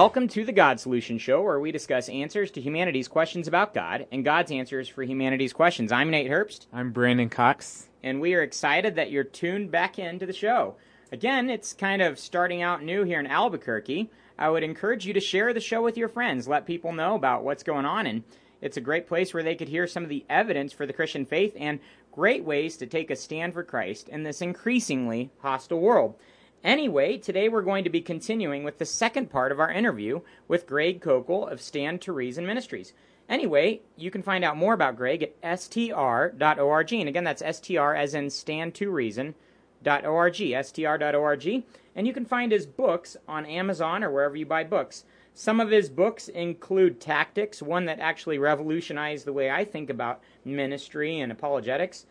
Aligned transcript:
Welcome 0.00 0.28
to 0.28 0.46
the 0.46 0.52
God 0.52 0.80
Solution 0.80 1.18
Show, 1.18 1.42
where 1.42 1.60
we 1.60 1.72
discuss 1.72 2.08
answers 2.08 2.50
to 2.52 2.60
humanity's 2.62 3.06
questions 3.06 3.46
about 3.46 3.74
God 3.74 4.06
and 4.10 4.24
God's 4.24 4.50
answers 4.50 4.88
for 4.88 5.02
humanity's 5.02 5.52
questions. 5.52 5.92
I'm 5.92 6.08
Nate 6.08 6.30
Herbst. 6.30 6.64
I'm 6.72 6.90
Brandon 6.90 7.28
Cox. 7.28 7.86
And 8.02 8.18
we 8.18 8.32
are 8.32 8.42
excited 8.42 8.94
that 8.94 9.10
you're 9.10 9.24
tuned 9.24 9.70
back 9.70 9.98
into 9.98 10.24
the 10.24 10.32
show. 10.32 10.76
Again, 11.12 11.50
it's 11.50 11.74
kind 11.74 12.00
of 12.00 12.18
starting 12.18 12.62
out 12.62 12.82
new 12.82 13.04
here 13.04 13.20
in 13.20 13.26
Albuquerque. 13.26 14.08
I 14.38 14.48
would 14.48 14.62
encourage 14.62 15.04
you 15.04 15.12
to 15.12 15.20
share 15.20 15.52
the 15.52 15.60
show 15.60 15.82
with 15.82 15.98
your 15.98 16.08
friends, 16.08 16.48
let 16.48 16.64
people 16.64 16.94
know 16.94 17.14
about 17.14 17.44
what's 17.44 17.62
going 17.62 17.84
on, 17.84 18.06
and 18.06 18.24
it's 18.62 18.78
a 18.78 18.80
great 18.80 19.06
place 19.06 19.34
where 19.34 19.42
they 19.42 19.54
could 19.54 19.68
hear 19.68 19.86
some 19.86 20.02
of 20.02 20.08
the 20.08 20.24
evidence 20.30 20.72
for 20.72 20.86
the 20.86 20.94
Christian 20.94 21.26
faith 21.26 21.54
and 21.60 21.78
great 22.10 22.42
ways 22.42 22.78
to 22.78 22.86
take 22.86 23.10
a 23.10 23.16
stand 23.16 23.52
for 23.52 23.62
Christ 23.62 24.08
in 24.08 24.22
this 24.22 24.40
increasingly 24.40 25.30
hostile 25.40 25.80
world. 25.80 26.14
Anyway, 26.62 27.16
today 27.16 27.48
we're 27.48 27.62
going 27.62 27.84
to 27.84 27.90
be 27.90 28.02
continuing 28.02 28.62
with 28.64 28.76
the 28.76 28.84
second 28.84 29.30
part 29.30 29.50
of 29.50 29.58
our 29.58 29.72
interview 29.72 30.20
with 30.46 30.66
Greg 30.66 31.00
Koukl 31.00 31.50
of 31.50 31.62
Stand 31.62 32.02
to 32.02 32.12
Reason 32.12 32.46
Ministries. 32.46 32.92
Anyway, 33.30 33.80
you 33.96 34.10
can 34.10 34.22
find 34.22 34.44
out 34.44 34.58
more 34.58 34.74
about 34.74 34.96
Greg 34.96 35.32
at 35.42 35.58
str.org. 35.58 36.92
And 36.92 37.08
again, 37.08 37.24
that's 37.24 37.42
str 37.56 37.94
as 37.94 38.12
in 38.12 38.28
stand 38.28 38.74
to 38.74 38.90
reason.org, 38.90 40.34
str.org. 40.64 41.64
And 41.96 42.06
you 42.06 42.12
can 42.12 42.26
find 42.26 42.52
his 42.52 42.66
books 42.66 43.16
on 43.26 43.46
Amazon 43.46 44.04
or 44.04 44.10
wherever 44.10 44.36
you 44.36 44.44
buy 44.44 44.64
books. 44.64 45.04
Some 45.32 45.60
of 45.60 45.70
his 45.70 45.88
books 45.88 46.28
include 46.28 47.00
Tactics, 47.00 47.62
one 47.62 47.86
that 47.86 48.00
actually 48.00 48.38
revolutionized 48.38 49.24
the 49.24 49.32
way 49.32 49.50
I 49.50 49.64
think 49.64 49.88
about 49.88 50.20
ministry 50.44 51.20
and 51.20 51.32
apologetics. 51.32 52.04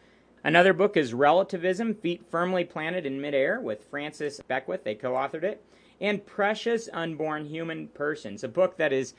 Another 0.44 0.72
book 0.72 0.96
is 0.96 1.14
Relativism 1.14 1.94
Feet 1.96 2.24
Firmly 2.32 2.64
Planted 2.64 3.06
in 3.06 3.20
Midair 3.20 3.60
with 3.60 3.84
Francis 3.90 4.40
Beckwith. 4.40 4.86
They 4.86 4.96
co 4.96 5.12
authored 5.12 5.44
it. 5.44 5.62
And 6.00 6.26
Precious 6.26 6.88
Unborn 6.94 7.46
Human 7.46 7.90
Persons, 7.90 8.42
a 8.46 8.48
book 8.48 8.78
that 8.78 8.94
is 8.94 9.14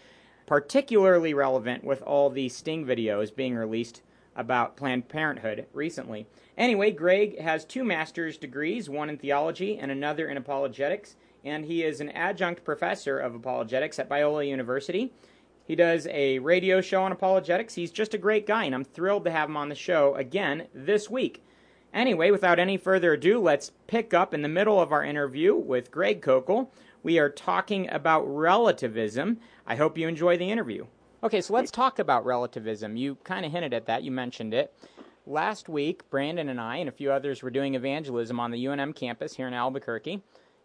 particularly 0.47 1.35
relevant 1.35 1.85
with 1.85 2.01
all 2.03 2.31
the 2.31 2.49
Sting 2.49 2.87
videos 2.87 3.35
being 3.35 3.55
released 3.55 4.01
about 4.35 4.79
Planned 4.79 5.11
Parenthood 5.11 5.67
recently. 5.75 6.27
Anyway, 6.57 6.91
Greg 6.91 7.39
has 7.39 7.67
two 7.67 7.85
master's 7.85 8.39
degrees, 8.39 8.89
one 8.89 9.11
in 9.11 9.19
theology 9.19 9.77
and 9.77 9.91
another 9.91 10.27
in 10.27 10.39
apologetics, 10.39 11.17
and 11.45 11.67
he 11.67 11.83
is 11.83 12.01
an 12.01 12.09
adjunct 12.11 12.65
professor 12.65 13.19
of 13.19 13.35
apologetics 13.35 13.99
at 13.99 14.09
Biola 14.09 14.49
University. 14.49 15.13
He 15.71 15.77
does 15.77 16.09
a 16.09 16.41
radio 16.41 16.81
show 16.81 17.05
on 17.05 17.13
apologetics. 17.13 17.77
He's 17.77 17.93
just 17.93 18.13
a 18.13 18.19
great 18.19 18.45
guy, 18.45 18.65
and 18.65 18.75
I'm 18.75 18.83
thrilled 18.83 19.25
to 19.27 19.31
have 19.31 19.49
him 19.49 19.57
on 19.57 19.69
the 19.69 19.77
show 19.77 20.17
again 20.17 20.67
this 20.75 21.09
week. 21.09 21.45
Anyway, 21.95 22.33
without 22.33 22.59
any 22.59 22.77
further 22.77 23.13
ado, 23.13 23.39
let's 23.39 23.71
pick 23.87 24.13
up 24.13 24.35
in 24.35 24.43
the 24.43 24.49
middle 24.49 24.81
of 24.81 24.91
our 24.91 25.05
interview 25.05 25.55
with 25.55 25.93
Greg 25.93 26.23
Koukl. 26.23 26.71
We 27.05 27.21
are 27.21 27.31
talking 27.31 27.89
about 27.89 28.23
relativism. 28.23 29.39
I 29.65 29.77
hope 29.77 29.97
you 29.97 30.09
enjoy 30.09 30.37
the 30.37 30.51
interview. 30.51 30.87
Okay, 31.23 31.41
so 31.41 31.55
let's 31.55 31.71
talk 31.71 32.01
about 32.01 32.27
relativism. 32.27 32.97
You 32.97 33.15
kind 33.23 33.47
of 33.47 33.53
hinted 33.53 33.73
at 33.73 33.87
that, 33.87 34.03
you 34.03 34.11
mentioned 34.11 34.53
it. 34.53 34.75
Last 35.25 35.69
week, 35.69 36.03
Brandon 36.11 36.49
and 36.49 36.61
I 36.61 36.79
and 36.79 36.89
a 36.89 36.93
few 36.93 37.13
others 37.13 37.45
were 37.45 37.51
doing 37.51 37.77
evangelism 37.77 38.41
on 38.41 38.51
the 38.51 38.65
UNM 38.65 38.93
campus 38.97 39.37
here 39.37 39.47
in 39.47 39.55
Albuquerque. 39.55 40.21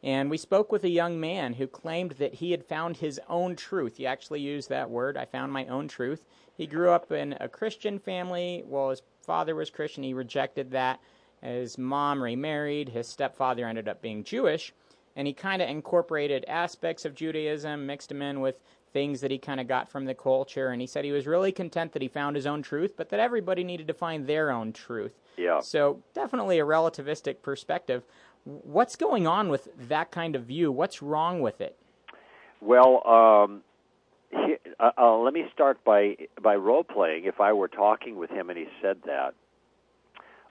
And 0.06 0.30
we 0.30 0.38
spoke 0.38 0.72
with 0.72 0.84
a 0.84 0.90
young 0.90 1.20
man 1.20 1.54
who 1.54 1.66
claimed 1.66 2.12
that 2.12 2.36
he 2.36 2.52
had 2.52 2.64
found 2.64 2.96
his 2.96 3.20
own 3.28 3.56
truth. 3.56 3.98
He 3.98 4.06
actually 4.06 4.40
used 4.40 4.70
that 4.70 4.92
word, 4.92 5.18
I 5.18 5.26
found 5.26 5.52
my 5.52 5.66
own 5.66 5.88
truth. 5.88 6.26
He 6.56 6.68
grew 6.68 6.92
up 6.92 7.12
in 7.12 7.36
a 7.40 7.50
Christian 7.50 7.98
family. 7.98 8.64
Well, 8.68 8.92
his 8.92 9.02
father 9.24 9.56
was 9.56 9.72
Christian. 9.72 10.04
He 10.04 10.14
rejected 10.14 10.70
that. 10.72 11.00
His 11.42 11.80
mom 11.80 12.22
remarried. 12.22 12.90
His 12.90 13.08
stepfather 13.08 13.68
ended 13.68 13.90
up 13.90 14.02
being 14.02 14.24
Jewish. 14.24 14.74
And 15.16 15.26
he 15.28 15.34
kind 15.34 15.62
of 15.62 15.70
incorporated 15.70 16.46
aspects 16.48 17.04
of 17.04 17.16
Judaism, 17.16 17.88
mixed 17.88 18.10
them 18.10 18.22
in 18.22 18.42
with 18.42 18.60
things 18.94 19.22
that 19.22 19.32
he 19.32 19.38
kind 19.40 19.60
of 19.60 19.68
got 19.68 19.90
from 19.90 20.06
the 20.06 20.14
culture. 20.14 20.70
And 20.70 20.80
he 20.80 20.88
said 20.88 21.04
he 21.04 21.12
was 21.12 21.26
really 21.26 21.52
content 21.52 21.94
that 21.94 22.02
he 22.02 22.08
found 22.08 22.36
his 22.36 22.46
own 22.46 22.62
truth, 22.62 22.94
but 22.96 23.10
that 23.10 23.20
everybody 23.20 23.64
needed 23.64 23.88
to 23.88 23.94
find 23.94 24.28
their 24.28 24.52
own 24.52 24.72
truth. 24.72 25.20
Yeah. 25.36 25.62
So 25.62 26.04
definitely 26.14 26.60
a 26.60 26.66
relativistic 26.66 27.42
perspective. 27.42 28.04
What's 28.46 28.96
going 28.96 29.26
on 29.26 29.50
with 29.50 29.68
that 29.90 30.12
kind 30.12 30.36
of 30.36 30.44
view? 30.44 30.72
What's 30.72 31.02
wrong 31.02 31.42
with 31.42 31.62
it? 31.62 31.78
Well, 32.62 33.06
um, 33.08 33.62
he, 34.30 34.56
uh, 34.80 34.92
uh, 34.98 35.18
let 35.18 35.34
me 35.34 35.46
start 35.52 35.84
by 35.84 36.16
by 36.42 36.56
role 36.56 36.84
playing. 36.84 37.26
If 37.26 37.42
I 37.42 37.54
were 37.54 37.68
talking 37.68 38.18
with 38.18 38.30
him 38.30 38.52
and 38.52 38.58
he 38.58 38.68
said 38.82 38.98
that, 39.06 39.34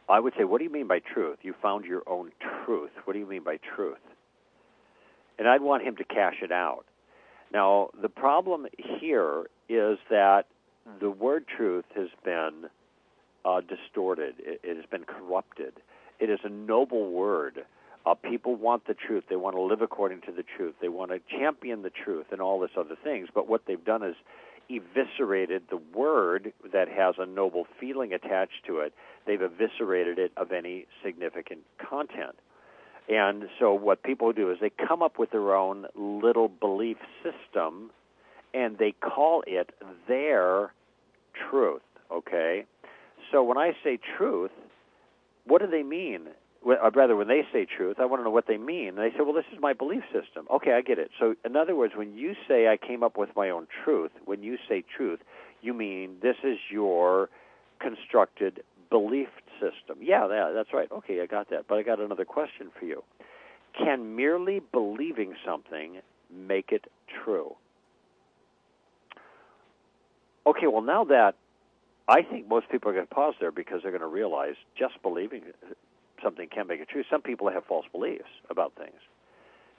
I 0.09 0.19
would 0.19 0.34
say, 0.37 0.43
"What 0.43 0.59
do 0.59 0.65
you 0.65 0.71
mean 0.71 0.88
by 0.88 0.99
truth? 0.99 1.38
You 1.43 1.54
found 1.62 1.84
your 1.84 2.03
own 2.09 2.33
truth. 2.65 2.91
What 3.04 3.12
do 3.12 3.21
you 3.21 3.27
mean 3.27 3.44
by 3.44 3.59
truth?" 3.77 3.99
And 5.38 5.49
I'd 5.49 5.62
want 5.62 5.84
him 5.84 5.97
to 5.97 6.04
cash 6.04 6.37
it 6.43 6.50
out. 6.53 6.84
Now, 7.53 7.91
the 8.00 8.09
problem 8.09 8.66
here 9.00 9.44
is 9.69 9.99
that 10.10 10.47
the 11.00 11.10
word 11.10 11.47
truth 11.47 11.84
has 11.94 12.09
been 12.25 12.69
uh, 13.44 13.60
distorted. 13.60 14.34
It, 14.38 14.60
it 14.65 14.77
has 14.77 14.87
been 14.87 15.04
corrupted. 15.04 15.75
It 16.19 16.28
is 16.31 16.41
a 16.43 16.49
noble 16.49 17.10
word 17.10 17.65
uh, 18.06 18.15
people 18.15 18.54
want 18.54 18.87
the 18.87 18.94
truth. 18.94 19.25
They 19.28 19.37
want 19.37 19.56
to 19.56 19.62
live 19.62 19.81
according 19.81 20.20
to 20.22 20.32
the 20.32 20.44
truth. 20.56 20.75
They 20.81 20.88
want 20.88 21.10
to 21.10 21.20
champion 21.31 21.82
the 21.82 21.91
truth 21.91 22.26
and 22.32 22.41
all 22.41 22.60
this 22.60 22.70
other 22.78 22.97
things. 23.03 23.28
But 23.34 23.48
what 23.48 23.62
they've 23.66 23.84
done 23.84 24.03
is 24.03 24.16
eviscerated 24.69 25.62
the 25.70 25.81
word 25.94 26.53
that 26.72 26.88
has 26.88 27.15
a 27.19 27.26
noble 27.26 27.66
feeling 27.81 28.12
attached 28.12 28.65
to 28.66 28.81
it. 28.81 28.92
They've 29.26 29.41
eviscerated 29.41 30.19
it 30.19 30.32
of 30.37 30.53
any 30.53 30.87
significant 31.04 31.60
content. 31.78 32.37
And 33.09 33.44
so 33.59 33.75
what 33.75 34.03
people 34.03 34.32
do 34.32 34.50
is 34.50 34.59
they 34.60 34.71
come 34.71 35.03
up 35.03 35.19
with 35.19 35.31
their 35.31 35.54
own 35.54 35.86
little 35.94 36.48
belief 36.48 36.97
system 37.22 37.91
and 38.54 38.78
they 38.78 38.92
call 38.92 39.42
it 39.47 39.71
their 40.09 40.72
truth, 41.50 41.82
okay? 42.10 42.65
So 43.31 43.42
when 43.42 43.59
I 43.59 43.72
say 43.82 43.98
truth, 44.16 44.53
what 45.44 45.60
do 45.60 45.66
they 45.66 45.82
mean? 45.82 46.28
Uh, 46.67 46.91
rather, 46.95 47.17
when 47.17 47.29
they 47.29 47.43
say 47.53 47.67
truth, 47.67 47.97
I 47.99 48.07
want 48.07 48.21
to 48.21 48.25
know 48.25 48.31
what 48.31 48.47
they 48.47 48.57
mean. 48.57 48.89
And 48.89 48.99
they 48.99 49.11
say, 49.11 49.23
well, 49.23 49.35
this 49.35 49.45
is 49.53 49.59
my 49.61 49.73
belief 49.73 50.03
system. 50.13 50.47
Okay, 50.51 50.73
I 50.73 50.81
get 50.81 50.99
it. 50.99 51.11
So, 51.19 51.35
in 51.45 51.57
other 51.57 51.77
words, 51.77 51.95
when 51.97 52.17
you 52.17 52.35
say 52.49 52.69
I 52.69 52.77
came 52.77 53.03
up 53.03 53.17
with 53.17 53.31
my 53.37 53.51
own 53.51 53.67
truth, 53.85 54.13
when 54.25 54.43
you 54.43 54.57
say 54.69 54.85
truth, 54.97 55.21
you 55.63 55.75
mean 55.75 56.17
this 56.23 56.37
is 56.43 56.59
your 56.71 57.29
constructed 57.81 58.63
belief 58.91 59.29
system. 59.55 59.99
Yeah, 60.01 60.29
yeah, 60.29 60.53
that's 60.55 60.73
right. 60.73 60.91
Okay, 60.91 61.21
I 61.21 61.27
got 61.27 61.51
that. 61.51 61.67
But 61.69 61.77
I 61.77 61.83
got 61.83 62.01
another 62.01 62.25
question 62.25 62.71
for 62.79 62.85
you. 62.85 63.03
Can 63.77 64.15
merely 64.17 64.61
believing 64.73 65.35
something 65.45 65.99
make 66.33 66.71
it 66.71 66.87
true? 67.25 67.57
Okay, 70.47 70.67
well, 70.67 70.83
now 70.83 71.05
that 71.05 71.35
I 72.09 72.23
think 72.23 72.49
most 72.49 72.69
people 72.69 72.91
are 72.91 72.95
going 72.95 73.07
to 73.07 73.15
pause 73.15 73.35
there 73.41 73.51
because 73.51 73.81
they're 73.83 73.91
going 73.91 74.03
to 74.03 74.07
realize 74.07 74.55
just 74.79 75.01
believing 75.03 75.43
something 76.25 76.49
can 76.49 76.67
make 76.67 76.81
it 76.81 76.89
true. 76.89 77.05
Some 77.11 77.23
people 77.23 77.51
have 77.51 77.65
false 77.67 77.87
beliefs 77.93 78.25
about 78.51 78.73
things. 78.77 78.99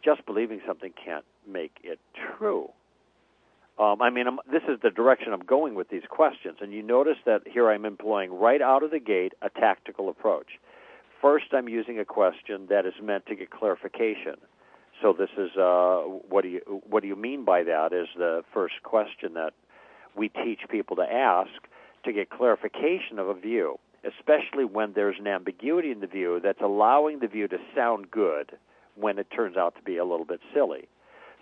Just 0.03 0.25
believing 0.25 0.61
something 0.66 0.94
can't 1.03 1.25
make 1.51 1.78
it 1.83 2.00
true. 2.38 2.69
Um, 3.78 4.01
I 4.01 4.09
mean, 4.09 4.28
I'm, 4.28 4.39
this 4.50 4.61
is 4.69 4.79
the 4.81 4.89
direction 4.89 5.34
I'm 5.34 5.45
going 5.45 5.75
with 5.75 5.89
these 5.89 6.03
questions, 6.09 6.57
and 6.61 6.72
you 6.72 6.81
notice 6.81 7.17
that 7.25 7.41
here 7.45 7.69
I'm 7.69 7.84
employing 7.84 8.31
right 8.31 8.61
out 8.61 8.84
of 8.84 8.91
the 8.91 9.00
gate 9.00 9.34
a 9.41 9.50
tactical 9.50 10.07
approach. 10.07 10.59
First, 11.22 11.45
I'm 11.51 11.67
using 11.67 12.00
a 12.00 12.05
question 12.05 12.67
that 12.69 12.85
is 12.85 12.94
meant 13.01 13.25
to 13.25 13.35
get 13.35 13.50
clarification. 13.50 14.35
So 15.01 15.11
this 15.11 15.29
is 15.38 15.51
uh, 15.57 16.01
what 16.29 16.44
do 16.44 16.50
you 16.50 16.81
what 16.88 17.01
do 17.01 17.09
you 17.09 17.17
mean 17.17 17.43
by 17.43 17.64
that? 17.64 17.91
Is 17.91 18.08
the 18.16 18.43
first 18.53 18.75
question 18.84 19.34
that 19.34 19.52
we 20.16 20.29
teach 20.29 20.61
people 20.69 20.96
to 20.96 21.03
ask 21.03 21.52
to 22.05 22.14
get 22.14 22.29
clarification 22.29 23.19
of 23.19 23.28
a 23.28 23.34
view 23.34 23.78
especially 24.05 24.66
when 24.66 24.93
there's 24.93 25.17
an 25.19 25.28
ambiguity 25.28 25.91
in 25.91 25.99
the 25.99 26.07
view 26.07 26.40
that's 26.41 26.61
allowing 26.61 27.19
the 27.19 27.28
view 27.28 27.47
to 27.47 27.57
sound 27.75 28.11
good 28.11 28.52
when 28.96 29.19
it 29.19 29.28
turns 29.35 29.57
out 29.57 29.75
to 29.75 29.81
be 29.81 29.97
a 29.97 30.05
little 30.05 30.25
bit 30.25 30.40
silly. 30.53 30.87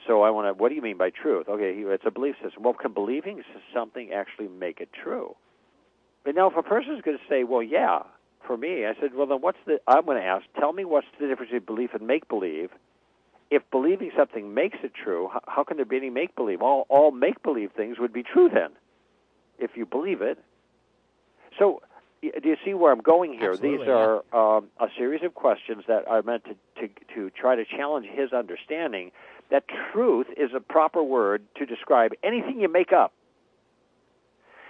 So 0.07 0.21
I 0.23 0.31
want 0.31 0.47
to. 0.47 0.61
What 0.61 0.69
do 0.69 0.75
you 0.75 0.81
mean 0.81 0.97
by 0.97 1.09
truth? 1.09 1.47
Okay, 1.47 1.73
it's 1.77 2.03
a 2.05 2.11
belief 2.11 2.35
system. 2.43 2.63
Well, 2.63 2.73
can 2.73 2.93
believing 2.93 3.41
something 3.73 4.11
actually 4.11 4.47
make 4.47 4.81
it 4.81 4.89
true? 4.91 5.35
But 6.25 6.35
now, 6.35 6.49
if 6.49 6.57
a 6.57 6.63
person 6.63 6.95
is 6.95 7.01
going 7.01 7.17
to 7.17 7.23
say, 7.29 7.43
"Well, 7.43 7.63
yeah," 7.63 8.03
for 8.45 8.57
me, 8.57 8.85
I 8.85 8.93
said, 8.99 9.13
"Well, 9.13 9.27
then 9.27 9.39
what's 9.41 9.59
the?" 9.65 9.79
I'm 9.87 10.05
going 10.05 10.17
to 10.17 10.23
ask, 10.23 10.45
"Tell 10.59 10.73
me 10.73 10.83
what's 10.83 11.07
the 11.19 11.27
difference 11.27 11.51
between 11.51 11.65
belief 11.65 11.93
and 11.93 12.07
make 12.07 12.27
believe." 12.27 12.71
If 13.49 13.61
believing 13.71 14.11
something 14.17 14.53
makes 14.53 14.79
it 14.83 14.93
true, 14.95 15.29
how, 15.31 15.41
how 15.47 15.63
can 15.63 15.77
there 15.77 15.85
be 15.85 15.97
any 15.97 16.09
make 16.09 16.35
believe? 16.35 16.61
All 16.61 16.85
all 16.89 17.11
make 17.11 17.41
believe 17.43 17.71
things 17.71 17.99
would 17.99 18.11
be 18.11 18.23
true 18.23 18.49
then, 18.49 18.71
if 19.59 19.77
you 19.77 19.85
believe 19.85 20.21
it. 20.21 20.37
So 21.59 21.81
do 22.31 22.49
you 22.49 22.57
see 22.63 22.73
where 22.73 22.91
I'm 22.91 23.01
going 23.01 23.33
here? 23.33 23.51
Absolutely, 23.51 23.85
These 23.85 23.87
are 23.87 24.23
yeah. 24.33 24.57
um, 24.57 24.67
a 24.79 24.87
series 24.97 25.23
of 25.23 25.33
questions 25.33 25.83
that 25.87 26.07
are 26.07 26.21
meant 26.21 26.45
to, 26.45 26.55
to 26.81 26.93
to 27.15 27.29
try 27.29 27.55
to 27.55 27.65
challenge 27.65 28.07
his 28.11 28.33
understanding 28.33 29.11
that 29.51 29.65
truth 29.91 30.27
is 30.37 30.51
a 30.55 30.59
proper 30.59 31.03
word 31.03 31.43
to 31.57 31.65
describe 31.65 32.11
anything 32.23 32.59
you 32.59 32.69
make 32.69 32.91
up. 32.91 33.13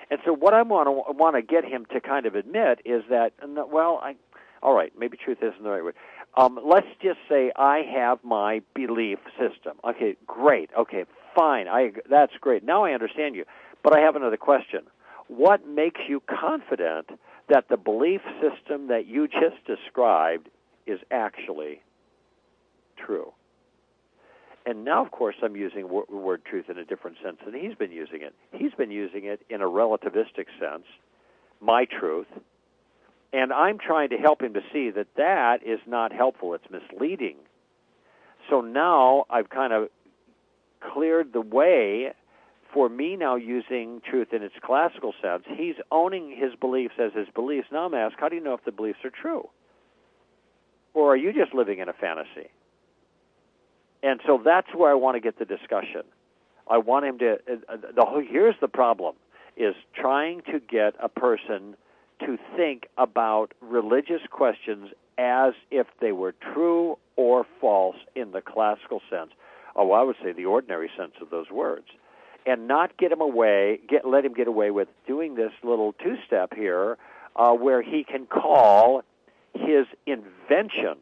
And 0.10 0.20
so, 0.26 0.34
what 0.34 0.54
I 0.54 0.62
want 0.62 0.88
to 0.88 1.14
want 1.14 1.36
to 1.36 1.42
get 1.42 1.64
him 1.64 1.86
to 1.94 2.02
kind 2.02 2.26
of 2.26 2.36
admit 2.36 2.80
is 2.86 3.04
that, 3.10 3.32
well, 3.42 4.00
I, 4.04 4.16
all 4.62 4.76
right, 4.76 4.92
maybe 4.98 5.18
truth 5.18 5.40
isn't 5.42 5.64
the 5.64 5.70
right 5.70 5.84
word. 5.84 5.96
Um, 6.36 6.60
let's 6.66 6.88
just 7.02 7.20
say 7.30 7.52
I 7.56 7.82
have 7.96 8.20
my 8.24 8.62
belief 8.76 9.20
system. 9.40 9.78
Okay, 9.88 10.18
great. 10.28 10.70
Okay, 10.78 11.06
fine. 11.36 11.68
I 11.68 11.92
that's 12.10 12.34
great. 12.42 12.64
Now 12.64 12.84
I 12.84 12.92
understand 12.92 13.36
you. 13.36 13.46
But 13.84 13.98
I 13.98 14.02
have 14.02 14.16
another 14.16 14.38
question. 14.38 14.82
What 15.28 15.68
makes 15.68 16.02
you 16.08 16.22
confident 16.22 17.10
that 17.50 17.70
the 17.70 17.78
belief 17.78 18.22
system 18.42 18.88
that 18.88 19.06
you 19.06 19.28
just 19.28 19.66
described 19.66 20.50
is 20.88 21.00
actually 21.12 21.82
true? 22.98 23.32
And 24.66 24.86
now, 24.86 25.04
of 25.04 25.12
course, 25.12 25.36
I'm 25.44 25.58
using 25.58 25.88
the 25.88 26.16
word 26.16 26.46
truth 26.46 26.70
in 26.70 26.78
a 26.78 26.86
different 26.86 27.18
sense 27.24 27.38
than 27.44 27.54
he's 27.54 27.76
been 27.76 27.92
using 27.92 28.22
it. 28.22 28.34
He's 28.54 28.74
been 28.74 28.92
using 28.92 29.26
it 29.26 29.42
in 29.50 29.62
a 29.62 29.66
relativistic 29.66 30.46
sense, 30.60 30.86
my 31.60 31.86
truth, 31.86 32.28
and 33.34 33.52
I'm 33.52 33.80
trying 33.80 34.10
to 34.10 34.18
help 34.18 34.42
him 34.42 34.54
to 34.54 34.62
see 34.72 34.92
that 34.92 35.08
that 35.18 35.58
is 35.66 35.80
not 35.88 36.14
helpful. 36.14 36.54
It's 36.54 36.70
misleading. 36.70 37.38
So 38.50 38.62
now 38.62 39.26
I've 39.30 39.50
kind 39.50 39.74
of 39.74 39.90
cleared 40.94 41.34
the 41.34 41.42
way 41.42 42.14
for 42.74 42.90
me 42.90 43.16
now 43.16 43.36
using 43.36 44.02
truth 44.10 44.30
in 44.34 44.42
its 44.42 44.56
classical 44.64 45.14
sense. 45.22 45.44
He's 45.48 45.76
owning 45.92 46.36
his 46.36 46.56
beliefs 46.60 46.96
as 47.00 47.14
his 47.14 47.28
beliefs. 47.34 47.68
Now 47.72 47.86
I'm 47.86 47.94
asked, 47.94 48.16
how 48.18 48.30
do 48.30 48.36
you 48.36 48.44
know 48.44 48.56
if 48.56 48.66
the 48.66 48.72
beliefs 48.72 49.00
are 49.04 49.12
true? 49.12 49.48
Or 50.94 51.14
are 51.14 51.18
you 51.18 51.34
just 51.34 51.54
living 51.54 51.80
in 51.80 51.90
a 51.90 51.94
fantasy? 51.94 52.50
And 54.02 54.20
so 54.26 54.42
that's 54.44 54.68
where 54.76 54.92
I 54.92 54.96
want 54.96 55.16
to 55.16 55.22
get 55.22 55.40
the 55.40 55.46
discussion. 55.46 56.02
I 56.70 56.78
want 56.78 57.06
him 57.06 57.20
to. 57.20 57.34
Uh, 57.34 57.78
the 57.96 58.06
whole, 58.06 58.24
here's 58.28 58.56
the 58.62 58.68
problem: 58.68 59.16
is 59.58 59.76
trying 59.96 60.42
to 60.52 60.60
get 60.60 60.94
a 61.02 61.10
person 61.10 61.76
to 62.20 62.38
think 62.56 62.88
about 62.98 63.54
religious 63.62 64.22
questions 64.30 64.90
as 65.18 65.54
if 65.72 65.88
they 66.00 66.12
were 66.12 66.34
true 66.54 66.98
or 67.16 67.46
false 67.60 67.98
in 68.16 68.32
the 68.32 68.42
classical 68.42 69.02
sense. 69.10 69.32
Oh, 69.76 69.92
I 69.92 70.04
would 70.04 70.16
say 70.24 70.32
the 70.32 70.46
ordinary 70.46 70.90
sense 70.98 71.14
of 71.22 71.30
those 71.30 71.50
words, 71.50 71.88
and 72.46 72.68
not 72.68 72.98
get 72.98 73.12
him 73.12 73.22
away, 73.22 73.80
get 73.88 74.06
let 74.08 74.26
him 74.26 74.34
get 74.34 74.48
away 74.48 74.72
with 74.72 74.88
doing 75.08 75.36
this 75.36 75.52
little 75.64 75.94
two-step 75.94 76.54
here, 76.54 76.98
uh, 77.36 77.54
where 77.54 77.82
he 77.82 78.04
can 78.04 78.26
call 78.26 79.04
his 79.54 79.86
invention 80.06 80.98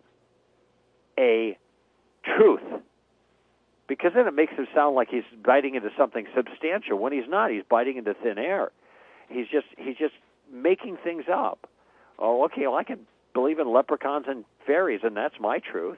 a 1.18 1.58
truth 2.24 2.62
because 3.92 4.12
then 4.16 4.26
it 4.26 4.34
makes 4.34 4.54
him 4.54 4.68
sound 4.74 4.96
like 4.96 5.10
he's 5.10 5.26
biting 5.44 5.76
into 5.76 5.90
something 5.98 6.26
substantial 6.34 6.98
when 6.98 7.12
he's 7.12 7.28
not. 7.28 7.52
He's 7.52 7.64
biting 7.70 7.98
into 7.98 8.14
thin 8.14 8.38
air. 8.38 8.72
He's 9.28 9.48
just 9.48 9.68
he's 9.78 9.98
just 9.98 10.14
making 10.50 10.98
things 11.04 11.26
up. 11.30 11.68
Oh, 12.18 12.46
okay, 12.46 12.68
well 12.68 12.78
I 12.78 12.84
can 12.84 13.00
believe 13.34 13.60
in 13.60 13.70
leprechauns 13.70 14.28
and 14.30 14.46
fairies, 14.66 15.02
and 15.04 15.16
that's 15.18 15.36
my 15.42 15.60
truth, 15.60 15.98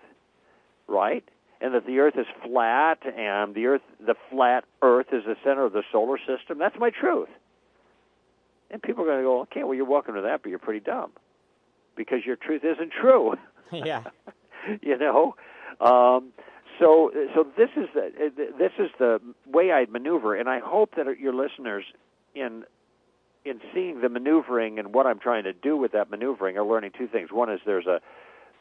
right? 0.87 1.23
And 1.61 1.73
that 1.73 1.85
the 1.85 1.99
Earth 1.99 2.15
is 2.17 2.25
flat, 2.45 2.99
and 3.05 3.55
the 3.55 3.67
Earth, 3.67 3.81
the 4.05 4.15
flat 4.29 4.65
Earth, 4.81 5.07
is 5.13 5.23
the 5.25 5.35
center 5.43 5.63
of 5.63 5.71
the 5.71 5.83
solar 5.91 6.17
system. 6.17 6.57
That's 6.59 6.77
my 6.77 6.89
truth. 6.89 7.29
And 8.69 8.81
people 8.81 9.03
are 9.03 9.07
going 9.07 9.19
to 9.19 9.23
go, 9.23 9.41
okay, 9.41 9.63
well 9.63 9.75
you're 9.75 9.85
welcome 9.85 10.15
to 10.15 10.21
that, 10.21 10.41
but 10.41 10.49
you're 10.49 10.59
pretty 10.59 10.79
dumb 10.79 11.11
because 11.95 12.25
your 12.25 12.35
truth 12.35 12.63
isn't 12.63 12.91
true. 12.91 13.35
Yeah. 13.71 14.03
you 14.83 14.97
know. 14.99 15.35
Um, 15.81 16.31
so 16.79 17.11
so 17.33 17.47
this 17.57 17.69
is 17.75 17.89
the 17.95 18.31
this 18.57 18.71
is 18.77 18.91
the 18.99 19.19
way 19.47 19.71
I 19.71 19.85
maneuver, 19.89 20.35
and 20.35 20.47
I 20.47 20.59
hope 20.59 20.95
that 20.95 21.05
your 21.19 21.33
listeners 21.33 21.83
in 22.35 22.65
in 23.45 23.59
seeing 23.73 24.01
the 24.01 24.09
maneuvering 24.09 24.79
and 24.79 24.93
what 24.93 25.05
I'm 25.05 25.19
trying 25.19 25.43
to 25.43 25.53
do 25.53 25.75
with 25.75 25.91
that 25.91 26.09
maneuvering 26.09 26.57
are 26.57 26.63
learning 26.63 26.91
two 26.97 27.07
things. 27.07 27.31
One 27.31 27.51
is 27.51 27.59
there's 27.65 27.87
a 27.87 27.99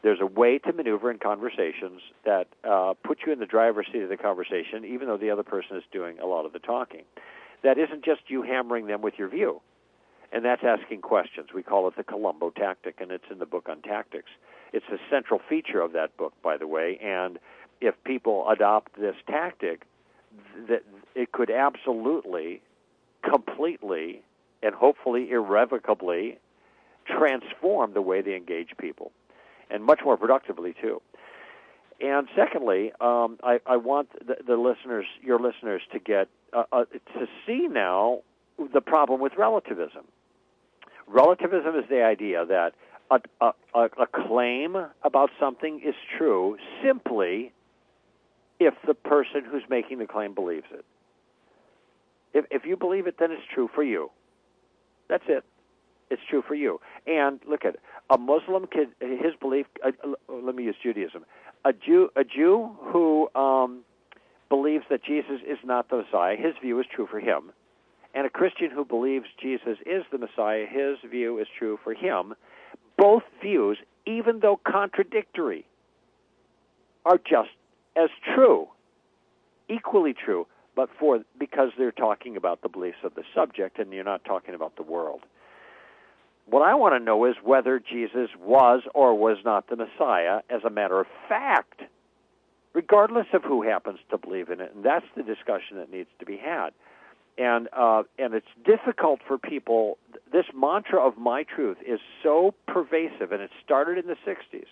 there's 0.03 0.19
a 0.21 0.25
way 0.25 0.59
to 0.59 0.73
maneuver 0.73 1.09
in 1.09 1.17
conversations 1.17 2.01
that 2.25 2.47
uh, 2.63 2.93
put 3.03 3.19
you 3.25 3.31
in 3.31 3.39
the 3.39 3.45
driver's 3.45 3.87
seat 3.91 4.03
of 4.03 4.09
the 4.09 4.17
conversation, 4.17 4.85
even 4.85 5.07
though 5.07 5.17
the 5.17 5.31
other 5.31 5.43
person 5.43 5.77
is 5.77 5.83
doing 5.91 6.19
a 6.19 6.25
lot 6.25 6.45
of 6.45 6.53
the 6.53 6.59
talking. 6.59 7.03
That 7.63 7.77
isn't 7.77 8.03
just 8.03 8.21
you 8.27 8.41
hammering 8.43 8.87
them 8.87 9.01
with 9.01 9.13
your 9.17 9.29
view, 9.29 9.61
and 10.33 10.43
that's 10.43 10.63
asking 10.63 11.01
questions. 11.01 11.49
We 11.55 11.63
call 11.63 11.87
it 11.87 11.95
the 11.95 12.03
Columbo 12.03 12.49
tactic, 12.49 12.99
and 12.99 13.11
it's 13.11 13.23
in 13.31 13.39
the 13.39 13.45
book 13.45 13.69
on 13.69 13.81
tactics. 13.81 14.29
It's 14.73 14.85
a 14.91 14.97
central 15.09 15.39
feature 15.47 15.79
of 15.79 15.93
that 15.93 16.17
book, 16.17 16.33
by 16.43 16.57
the 16.57 16.67
way, 16.67 16.99
and 17.01 17.39
if 17.79 17.95
people 18.03 18.49
adopt 18.49 18.99
this 18.99 19.15
tactic, 19.27 19.85
that 20.67 20.83
it 21.15 21.31
could 21.31 21.49
absolutely, 21.49 22.61
completely, 23.23 24.21
and 24.61 24.75
hopefully 24.75 25.31
irrevocably 25.31 26.39
transform 27.05 27.93
the 27.93 28.01
way 28.01 28.21
they 28.21 28.35
engage 28.35 28.69
people, 28.77 29.11
and 29.73 29.83
much 29.83 29.99
more 30.05 30.15
productively 30.15 30.73
too. 30.79 31.01
And 31.99 32.27
secondly, 32.35 32.91
um, 33.01 33.39
I, 33.43 33.59
I, 33.65 33.77
want 33.77 34.09
the, 34.25 34.37
the, 34.45 34.55
listeners, 34.55 35.05
your 35.21 35.39
listeners, 35.39 35.81
to 35.91 35.99
get 35.99 36.27
uh, 36.53 36.63
uh, 36.71 36.85
to 36.85 37.27
see 37.45 37.67
now 37.69 38.19
the 38.73 38.81
problem 38.81 39.19
with 39.19 39.33
relativism. 39.37 40.05
Relativism 41.07 41.75
is 41.75 41.85
the 41.89 42.03
idea 42.03 42.45
that 42.45 42.73
a, 43.11 43.19
a, 43.41 43.53
a 43.75 44.07
claim 44.27 44.75
about 45.03 45.29
something 45.39 45.81
is 45.85 45.95
true 46.17 46.57
simply 46.83 47.51
if 48.59 48.73
the 48.87 48.93
person 48.93 49.43
who's 49.49 49.63
making 49.69 49.99
the 49.99 50.07
claim 50.07 50.33
believes 50.33 50.67
it. 50.71 50.85
If, 52.33 52.45
if 52.49 52.65
you 52.65 52.75
believe 52.75 53.07
it, 53.07 53.15
then 53.19 53.31
it's 53.31 53.43
true 53.53 53.69
for 53.73 53.83
you. 53.83 54.09
That's 55.09 55.23
it. 55.27 55.43
It's 56.13 56.21
true 56.29 56.43
for 56.47 56.55
you. 56.55 56.79
And 57.07 57.39
look 57.47 57.65
at 57.65 57.75
it. 57.75 57.81
a 58.09 58.17
Muslim 58.17 58.67
kid. 58.67 58.89
His 58.99 59.33
belief. 59.39 59.65
Uh, 59.83 59.91
let 60.29 60.55
me 60.55 60.63
use 60.63 60.75
Judaism. 60.81 61.25
A 61.65 61.73
Jew, 61.73 62.09
a 62.15 62.23
Jew 62.23 62.71
who 62.81 63.29
um, 63.35 63.81
believes 64.49 64.85
that 64.89 65.03
Jesus 65.03 65.41
is 65.47 65.57
not 65.63 65.89
the 65.89 65.97
Messiah. 65.97 66.35
His 66.37 66.53
view 66.61 66.79
is 66.79 66.85
true 66.93 67.07
for 67.09 67.19
him. 67.19 67.51
And 68.13 68.27
a 68.27 68.29
Christian 68.29 68.69
who 68.69 68.85
believes 68.85 69.25
Jesus 69.41 69.77
is 69.85 70.03
the 70.11 70.19
Messiah. 70.19 70.65
His 70.69 70.97
view 71.09 71.39
is 71.39 71.47
true 71.57 71.79
for 71.83 71.93
him. 71.93 72.35
Both 72.97 73.23
views, 73.41 73.79
even 74.05 74.39
though 74.39 74.59
contradictory, 74.63 75.65
are 77.05 77.17
just 77.17 77.49
as 77.95 78.09
true, 78.35 78.67
equally 79.67 80.13
true, 80.13 80.47
but 80.75 80.89
for 80.99 81.21
because 81.37 81.69
they're 81.77 81.91
talking 81.91 82.37
about 82.37 82.61
the 82.61 82.69
beliefs 82.69 82.97
of 83.03 83.15
the 83.15 83.23
subject 83.35 83.79
and 83.79 83.91
you're 83.91 84.03
not 84.03 84.23
talking 84.25 84.55
about 84.55 84.75
the 84.75 84.83
world. 84.83 85.21
What 86.45 86.61
I 86.61 86.75
want 86.75 86.93
to 86.95 86.99
know 86.99 87.25
is 87.25 87.35
whether 87.43 87.79
Jesus 87.79 88.29
was 88.39 88.81
or 88.93 89.15
was 89.17 89.37
not 89.45 89.67
the 89.67 89.75
Messiah 89.75 90.41
as 90.49 90.63
a 90.63 90.69
matter 90.69 90.99
of 90.99 91.07
fact, 91.29 91.81
regardless 92.73 93.27
of 93.33 93.43
who 93.43 93.63
happens 93.63 93.99
to 94.11 94.17
believe 94.17 94.49
in 94.49 94.59
it. 94.59 94.73
And 94.75 94.83
that's 94.83 95.05
the 95.15 95.23
discussion 95.23 95.77
that 95.77 95.91
needs 95.91 96.09
to 96.19 96.25
be 96.25 96.37
had. 96.37 96.71
And 97.35 97.67
uh, 97.73 98.03
and 98.19 98.35
it's 98.35 98.45
difficult 98.63 99.21
for 99.27 99.39
people. 99.39 99.97
This 100.31 100.45
mantra 100.53 100.99
of 101.03 101.17
my 101.17 101.43
truth 101.43 101.77
is 101.83 101.99
so 102.21 102.53
pervasive, 102.67 103.31
and 103.31 103.41
it 103.41 103.49
started 103.63 103.97
in 103.97 104.05
the 104.05 104.17
'60s 104.23 104.67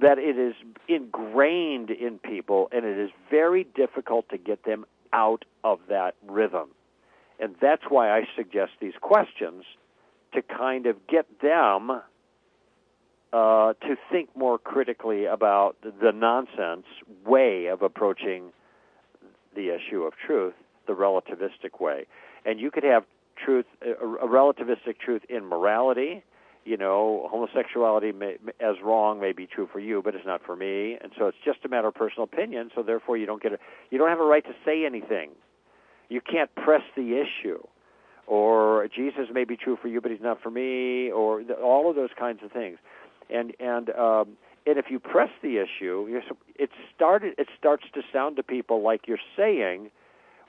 that 0.00 0.18
it 0.18 0.38
is 0.38 0.54
ingrained 0.88 1.90
in 1.90 2.18
people 2.18 2.68
and 2.72 2.84
it 2.84 2.98
is 2.98 3.10
very 3.30 3.64
difficult 3.64 4.28
to 4.28 4.38
get 4.38 4.64
them 4.64 4.84
out 5.12 5.44
of 5.64 5.80
that 5.88 6.14
rhythm. 6.26 6.68
And 7.38 7.54
that's 7.60 7.84
why 7.88 8.10
I 8.10 8.26
suggest 8.36 8.72
these 8.80 8.94
questions 9.00 9.64
to 10.34 10.42
kind 10.42 10.86
of 10.86 10.96
get 11.06 11.26
them 11.40 12.02
uh, 13.32 13.72
to 13.74 13.96
think 14.10 14.30
more 14.36 14.58
critically 14.58 15.24
about 15.26 15.76
the 15.82 16.12
nonsense 16.12 16.86
way 17.24 17.66
of 17.66 17.82
approaching 17.82 18.52
the 19.54 19.74
issue 19.74 20.02
of 20.02 20.12
truth, 20.26 20.54
the 20.86 20.92
relativistic 20.92 21.80
way. 21.80 22.06
And 22.44 22.60
you 22.60 22.70
could 22.70 22.84
have 22.84 23.04
truth, 23.44 23.66
a 23.82 24.26
relativistic 24.26 24.98
truth 25.04 25.22
in 25.28 25.44
morality, 25.44 26.22
you 26.64 26.76
know, 26.76 27.28
homosexuality 27.30 28.12
may, 28.12 28.36
as 28.60 28.74
wrong 28.82 29.20
may 29.20 29.32
be 29.32 29.46
true 29.46 29.68
for 29.72 29.78
you, 29.78 30.02
but 30.02 30.14
it's 30.14 30.26
not 30.26 30.42
for 30.44 30.56
me, 30.56 30.98
and 31.00 31.12
so 31.16 31.28
it's 31.28 31.38
just 31.44 31.58
a 31.64 31.68
matter 31.68 31.88
of 31.88 31.94
personal 31.94 32.24
opinion. 32.24 32.70
So 32.74 32.82
therefore, 32.82 33.16
you 33.16 33.24
don't 33.24 33.42
get 33.42 33.52
a, 33.52 33.58
you 33.90 33.98
don't 33.98 34.08
have 34.08 34.18
a 34.18 34.24
right 34.24 34.44
to 34.44 34.54
say 34.64 34.84
anything. 34.84 35.30
You 36.08 36.20
can't 36.20 36.52
press 36.56 36.82
the 36.96 37.20
issue, 37.20 37.62
or 38.26 38.88
Jesus 38.94 39.28
may 39.32 39.44
be 39.44 39.56
true 39.56 39.78
for 39.80 39.88
you, 39.88 40.00
but 40.00 40.10
he's 40.10 40.20
not 40.20 40.42
for 40.42 40.50
me, 40.50 41.10
or 41.10 41.42
the, 41.44 41.54
all 41.54 41.88
of 41.88 41.96
those 41.96 42.10
kinds 42.18 42.42
of 42.42 42.52
things. 42.52 42.78
And 43.30 43.52
and 43.60 43.90
um, 43.90 44.36
and 44.66 44.78
if 44.78 44.86
you 44.90 44.98
press 44.98 45.30
the 45.42 45.58
issue, 45.58 46.06
you're, 46.08 46.22
it 46.56 46.70
started 46.94 47.34
it 47.38 47.48
starts 47.58 47.84
to 47.94 48.02
sound 48.12 48.36
to 48.36 48.42
people 48.42 48.82
like 48.82 49.02
you're 49.06 49.18
saying, 49.36 49.90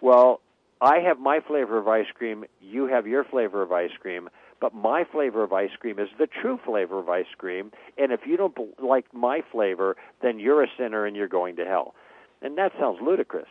well, 0.02 0.42
I 0.82 1.00
have 1.00 1.20
my 1.20 1.40
flavor 1.40 1.78
of 1.78 1.88
ice 1.88 2.08
cream, 2.14 2.46
you 2.62 2.88
have 2.88 3.08
your 3.08 3.24
flavor 3.24 3.62
of 3.62 3.72
ice 3.72 3.92
cream 4.00 4.30
but 4.60 4.74
my 4.74 5.04
flavor 5.04 5.44
of 5.44 5.54
ice 5.54 5.72
cream 5.80 6.00
is 6.00 6.10
the 6.18 6.28
true 6.28 6.60
flavor 6.66 7.00
of 7.00 7.10
ice 7.10 7.26
cream. 7.38 7.72
And 7.98 8.12
if 8.12 8.22
you 8.26 8.38
don't 8.38 8.58
like 8.82 9.06
my 9.14 9.42
flavor, 9.52 9.96
then 10.22 10.40
you're 10.40 10.64
a 10.64 10.68
sinner 10.78 11.06
and 11.06 11.16
you're 11.16 11.28
going 11.28 11.58
to 11.58 11.66
hell. 11.66 11.94
And 12.42 12.58
that 12.58 12.72
sounds 12.80 13.00
ludicrous, 13.02 13.50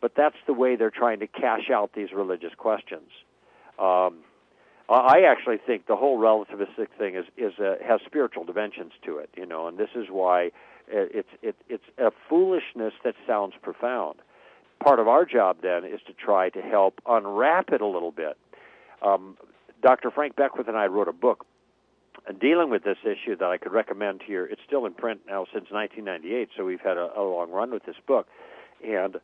but 0.00 0.12
that's 0.16 0.36
the 0.46 0.52
way 0.52 0.76
they're 0.76 0.90
trying 0.90 1.20
to 1.20 1.26
cash 1.26 1.70
out 1.72 1.92
these 1.94 2.12
religious 2.12 2.54
questions. 2.56 3.10
Um, 3.78 4.18
I 4.90 5.20
actually 5.28 5.58
think 5.58 5.86
the 5.86 5.96
whole 5.96 6.18
relativistic 6.18 6.88
thing 6.96 7.14
is 7.14 7.26
is 7.36 7.58
a, 7.58 7.76
has 7.86 8.00
spiritual 8.06 8.44
dimensions 8.44 8.92
to 9.04 9.18
it, 9.18 9.28
you 9.36 9.44
know, 9.44 9.68
and 9.68 9.76
this 9.76 9.90
is 9.94 10.06
why 10.10 10.50
it's 10.88 11.28
it, 11.42 11.56
it's 11.68 11.84
a 11.98 12.10
foolishness 12.28 12.94
that 13.04 13.14
sounds 13.26 13.54
profound. 13.60 14.20
Part 14.82 14.98
of 14.98 15.08
our 15.08 15.24
job 15.24 15.58
then 15.62 15.84
is 15.84 16.00
to 16.06 16.12
try 16.14 16.48
to 16.50 16.62
help 16.62 17.00
unwrap 17.06 17.70
it 17.72 17.80
a 17.80 17.86
little 17.86 18.12
bit. 18.12 18.38
Um, 19.02 19.36
Dr. 19.82 20.10
Frank 20.10 20.36
Beckwith 20.36 20.68
and 20.68 20.76
I 20.76 20.86
wrote 20.86 21.08
a 21.08 21.12
book 21.12 21.44
dealing 22.40 22.70
with 22.70 22.84
this 22.84 22.98
issue 23.04 23.36
that 23.36 23.48
I 23.48 23.58
could 23.58 23.72
recommend 23.72 24.22
to 24.26 24.32
you. 24.32 24.44
It's 24.44 24.60
still 24.66 24.86
in 24.86 24.94
print 24.94 25.20
now 25.26 25.44
since 25.52 25.70
1998, 25.70 26.50
so 26.56 26.64
we've 26.64 26.80
had 26.80 26.96
a, 26.96 27.10
a 27.16 27.22
long 27.22 27.50
run 27.50 27.70
with 27.70 27.84
this 27.84 27.96
book. 28.06 28.26
And 28.84 29.16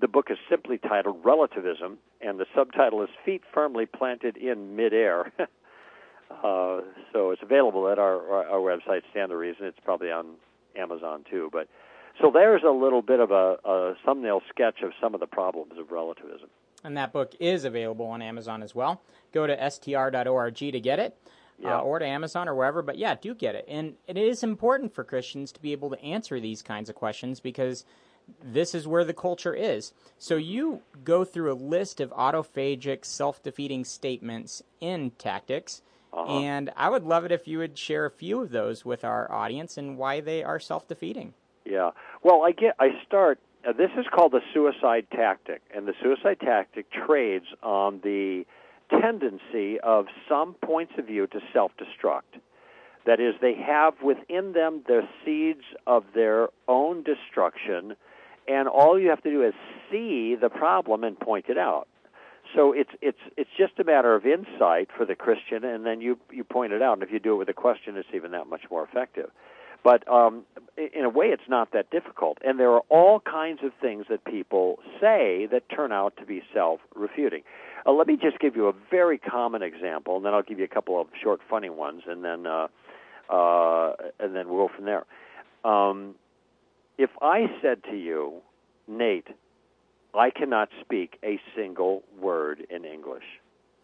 the 0.00 0.08
book 0.08 0.26
is 0.30 0.38
simply 0.48 0.78
titled 0.78 1.24
Relativism, 1.24 1.98
and 2.20 2.38
the 2.38 2.46
subtitle 2.54 3.02
is 3.02 3.08
Feet 3.24 3.42
Firmly 3.52 3.86
Planted 3.86 4.36
in 4.36 4.76
Midair. 4.76 5.32
uh, 5.38 6.80
so 7.12 7.30
it's 7.30 7.42
available 7.42 7.88
at 7.88 7.98
our, 7.98 8.46
our, 8.48 8.58
website, 8.58 9.02
Stand 9.10 9.30
to 9.30 9.36
Reason. 9.36 9.66
It's 9.66 9.78
probably 9.84 10.10
on 10.10 10.34
Amazon 10.76 11.24
too. 11.30 11.48
But 11.52 11.68
so 12.20 12.30
there's 12.32 12.62
a 12.62 12.70
little 12.70 13.02
bit 13.02 13.20
of 13.20 13.30
a, 13.30 13.56
a 13.64 13.94
thumbnail 14.04 14.42
sketch 14.48 14.82
of 14.82 14.92
some 15.00 15.14
of 15.14 15.20
the 15.20 15.26
problems 15.26 15.72
of 15.78 15.90
relativism. 15.90 16.48
And 16.84 16.96
that 16.96 17.12
book 17.12 17.34
is 17.38 17.64
available 17.64 18.06
on 18.06 18.22
Amazon 18.22 18.62
as 18.62 18.74
well. 18.74 19.02
Go 19.32 19.46
to 19.46 19.70
str.org 19.70 20.56
to 20.56 20.80
get 20.80 20.98
it. 20.98 21.16
Uh, 21.62 21.68
yeah. 21.68 21.78
Uh, 21.78 21.82
or 21.82 21.98
to 21.98 22.06
Amazon 22.06 22.48
or 22.48 22.54
wherever. 22.54 22.82
But 22.82 22.98
yeah, 22.98 23.14
do 23.14 23.34
get 23.34 23.54
it. 23.54 23.64
And 23.68 23.94
it 24.08 24.16
is 24.16 24.42
important 24.42 24.92
for 24.92 25.04
Christians 25.04 25.52
to 25.52 25.62
be 25.62 25.72
able 25.72 25.90
to 25.90 26.00
answer 26.02 26.40
these 26.40 26.60
kinds 26.60 26.88
of 26.88 26.96
questions 26.96 27.38
because 27.38 27.84
this 28.42 28.74
is 28.74 28.86
where 28.86 29.04
the 29.04 29.14
culture 29.14 29.54
is. 29.54 29.92
So 30.18 30.36
you 30.36 30.82
go 31.04 31.24
through 31.24 31.52
a 31.52 31.54
list 31.54 32.00
of 32.00 32.10
autophagic, 32.10 33.04
self 33.04 33.42
defeating 33.42 33.84
statements 33.84 34.62
in 34.80 35.12
tactics. 35.18 35.82
Uh-huh. 36.12 36.40
And 36.40 36.70
I 36.76 36.90
would 36.90 37.04
love 37.04 37.24
it 37.24 37.32
if 37.32 37.48
you 37.48 37.58
would 37.58 37.78
share 37.78 38.04
a 38.04 38.10
few 38.10 38.42
of 38.42 38.50
those 38.50 38.84
with 38.84 39.02
our 39.02 39.30
audience 39.32 39.78
and 39.78 39.96
why 39.96 40.20
they 40.20 40.42
are 40.42 40.60
self 40.60 40.86
defeating. 40.86 41.34
Yeah. 41.64 41.90
Well, 42.22 42.42
I 42.44 42.52
get. 42.52 42.74
I 42.78 42.88
start. 43.06 43.38
Uh, 43.66 43.72
this 43.72 43.90
is 43.96 44.06
called 44.12 44.32
the 44.32 44.40
suicide 44.52 45.06
tactic, 45.12 45.62
and 45.74 45.86
the 45.86 45.94
suicide 46.02 46.40
tactic 46.40 46.86
trades 46.90 47.46
on 47.62 48.00
the 48.02 48.44
tendency 49.00 49.80
of 49.80 50.06
some 50.28 50.54
points 50.54 50.92
of 50.98 51.06
view 51.06 51.26
to 51.28 51.40
self 51.52 51.72
destruct. 51.76 52.40
That 53.04 53.18
is, 53.18 53.34
they 53.40 53.54
have 53.54 53.94
within 54.02 54.52
them 54.52 54.82
the 54.86 55.02
seeds 55.24 55.64
of 55.86 56.04
their 56.14 56.48
own 56.68 57.02
destruction 57.02 57.96
and 58.48 58.68
all 58.68 58.98
you 58.98 59.10
have 59.10 59.22
to 59.22 59.30
do 59.30 59.42
is 59.42 59.54
see 59.90 60.34
the 60.40 60.48
problem 60.48 61.04
and 61.04 61.18
point 61.18 61.46
it 61.48 61.58
out. 61.58 61.88
So 62.54 62.72
it's 62.72 62.90
it's 63.00 63.18
it's 63.36 63.50
just 63.56 63.78
a 63.78 63.84
matter 63.84 64.14
of 64.14 64.26
insight 64.26 64.88
for 64.96 65.06
the 65.06 65.14
Christian, 65.14 65.64
and 65.64 65.86
then 65.86 66.00
you 66.00 66.18
you 66.30 66.44
point 66.44 66.72
it 66.72 66.82
out. 66.82 66.94
And 66.94 67.02
if 67.02 67.10
you 67.10 67.18
do 67.18 67.34
it 67.34 67.36
with 67.36 67.48
a 67.48 67.54
question, 67.54 67.96
it's 67.96 68.08
even 68.14 68.32
that 68.32 68.46
much 68.46 68.62
more 68.70 68.84
effective. 68.84 69.30
But 69.84 70.06
um, 70.08 70.44
in 70.76 71.04
a 71.04 71.08
way, 71.08 71.26
it's 71.26 71.48
not 71.48 71.72
that 71.72 71.90
difficult. 71.90 72.38
And 72.44 72.58
there 72.58 72.70
are 72.70 72.82
all 72.88 73.20
kinds 73.20 73.60
of 73.64 73.72
things 73.80 74.06
that 74.10 74.24
people 74.24 74.78
say 75.00 75.48
that 75.50 75.68
turn 75.68 75.90
out 75.90 76.16
to 76.18 76.24
be 76.24 76.42
self-refuting. 76.54 77.42
Uh, 77.84 77.90
let 77.90 78.06
me 78.06 78.16
just 78.16 78.38
give 78.38 78.54
you 78.54 78.68
a 78.68 78.72
very 78.90 79.18
common 79.18 79.62
example, 79.62 80.16
and 80.16 80.24
then 80.24 80.34
I'll 80.34 80.42
give 80.42 80.60
you 80.60 80.64
a 80.64 80.68
couple 80.68 81.00
of 81.00 81.08
short, 81.20 81.40
funny 81.50 81.70
ones, 81.70 82.02
and 82.06 82.24
then 82.24 82.46
uh, 82.46 82.68
uh, 83.28 83.94
and 84.20 84.36
then 84.36 84.48
we'll 84.48 84.68
go 84.68 84.74
from 84.74 84.84
there. 84.84 85.04
Um, 85.64 86.14
if 87.02 87.10
I 87.20 87.46
said 87.60 87.82
to 87.90 87.96
you, 87.96 88.34
Nate, 88.86 89.26
I 90.14 90.30
cannot 90.30 90.68
speak 90.80 91.18
a 91.24 91.40
single 91.56 92.04
word 92.20 92.64
in 92.70 92.84
English. 92.84 93.24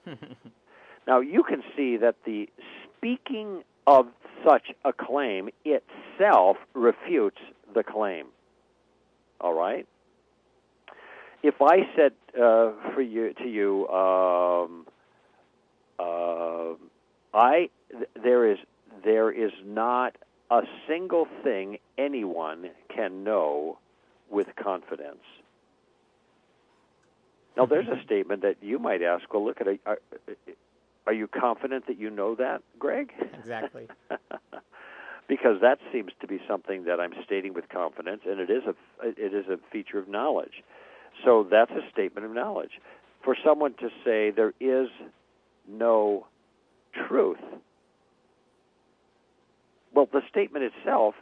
now, 1.07 1.19
you 1.19 1.43
can 1.43 1.65
see 1.77 1.97
that 1.97 2.15
the 2.25 2.49
speaking 2.97 3.65
of 3.89 4.07
such 4.47 4.71
a 4.85 4.93
claim 4.93 5.49
itself 5.65 6.59
refutes 6.75 7.39
the 7.75 7.83
claim. 7.83 8.27
All 9.41 9.55
right? 9.55 9.85
If 11.43 11.57
I 11.61 11.79
said 11.97 12.13
uh, 12.35 12.71
for 12.95 13.03
you 13.03 13.35
to 13.35 13.49
you, 13.49 13.89
um, 13.89 14.87
uh, 15.99 16.75
I 17.35 17.71
th- 17.91 18.09
there 18.23 18.49
is 18.49 18.59
there 19.05 19.31
is 19.33 19.53
not 19.65 20.15
a 20.51 20.63
single 20.87 21.27
thing 21.43 21.79
anyone 21.97 22.71
can 22.95 23.25
know 23.25 23.79
with 24.31 24.49
confidence. 24.63 25.23
Now, 27.57 27.67
there's 27.67 27.89
a 27.89 28.01
statement 28.05 28.43
that 28.43 28.57
you 28.63 28.79
might 28.79 29.03
ask. 29.03 29.33
Well, 29.33 29.45
look 29.45 29.61
at 29.61 29.67
it. 29.67 29.81
Are, 29.85 29.99
are 31.07 31.13
you 31.13 31.27
confident 31.27 31.87
that 31.89 31.99
you 31.99 32.09
know 32.09 32.37
that, 32.37 32.63
Greg? 32.79 33.13
Exactly. 33.37 33.89
because 35.29 35.61
that 35.61 35.79
seems 35.93 36.13
to 36.21 36.27
be 36.27 36.41
something 36.49 36.85
that 36.85 37.01
I'm 37.01 37.13
stating 37.25 37.55
with 37.55 37.69
confidence, 37.69 38.23
and 38.27 38.41
it 38.41 38.51
is 38.51 38.63
a 38.65 38.75
it 39.03 39.35
is 39.35 39.47
a 39.49 39.59
feature 39.73 39.99
of 39.99 40.09
knowledge. 40.09 40.63
So 41.25 41.47
that's 41.51 41.71
a 41.73 41.83
statement 41.93 42.27
of 42.27 42.33
knowledge. 42.33 42.81
For 43.25 43.37
someone 43.45 43.75
to 43.75 43.91
say 44.05 44.31
there 44.31 44.55
is 44.61 44.89
no 45.69 46.27
truth, 47.09 47.39
well, 49.99 50.09
the 50.13 50.23
statement 50.31 50.65
itself 50.65 51.17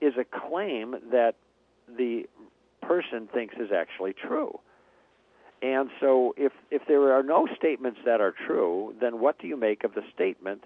is 0.00 0.14
a 0.18 0.24
claim 0.24 0.96
that 1.12 1.34
the 1.86 2.24
person 2.80 3.28
thinks 3.30 3.56
is 3.56 3.70
actually 3.70 4.14
true. 4.14 4.58
And 5.60 5.90
so 6.00 6.34
if 6.38 6.52
if 6.70 6.80
there 6.88 7.12
are 7.12 7.22
no 7.22 7.46
statements 7.54 8.00
that 8.06 8.22
are 8.22 8.32
true, 8.46 8.94
then 9.02 9.20
what 9.20 9.38
do 9.38 9.46
you 9.46 9.56
make 9.58 9.84
of 9.84 9.92
the 9.92 10.00
statement 10.14 10.64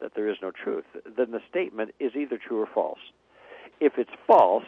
that 0.00 0.16
there 0.16 0.28
is 0.28 0.36
no 0.42 0.50
truth? 0.50 0.84
Then 1.16 1.30
the 1.30 1.40
statement 1.48 1.94
is 2.00 2.16
either 2.16 2.38
true 2.38 2.60
or 2.60 2.66
false. 2.66 2.98
If 3.78 3.92
it's 3.96 4.10
false, 4.26 4.64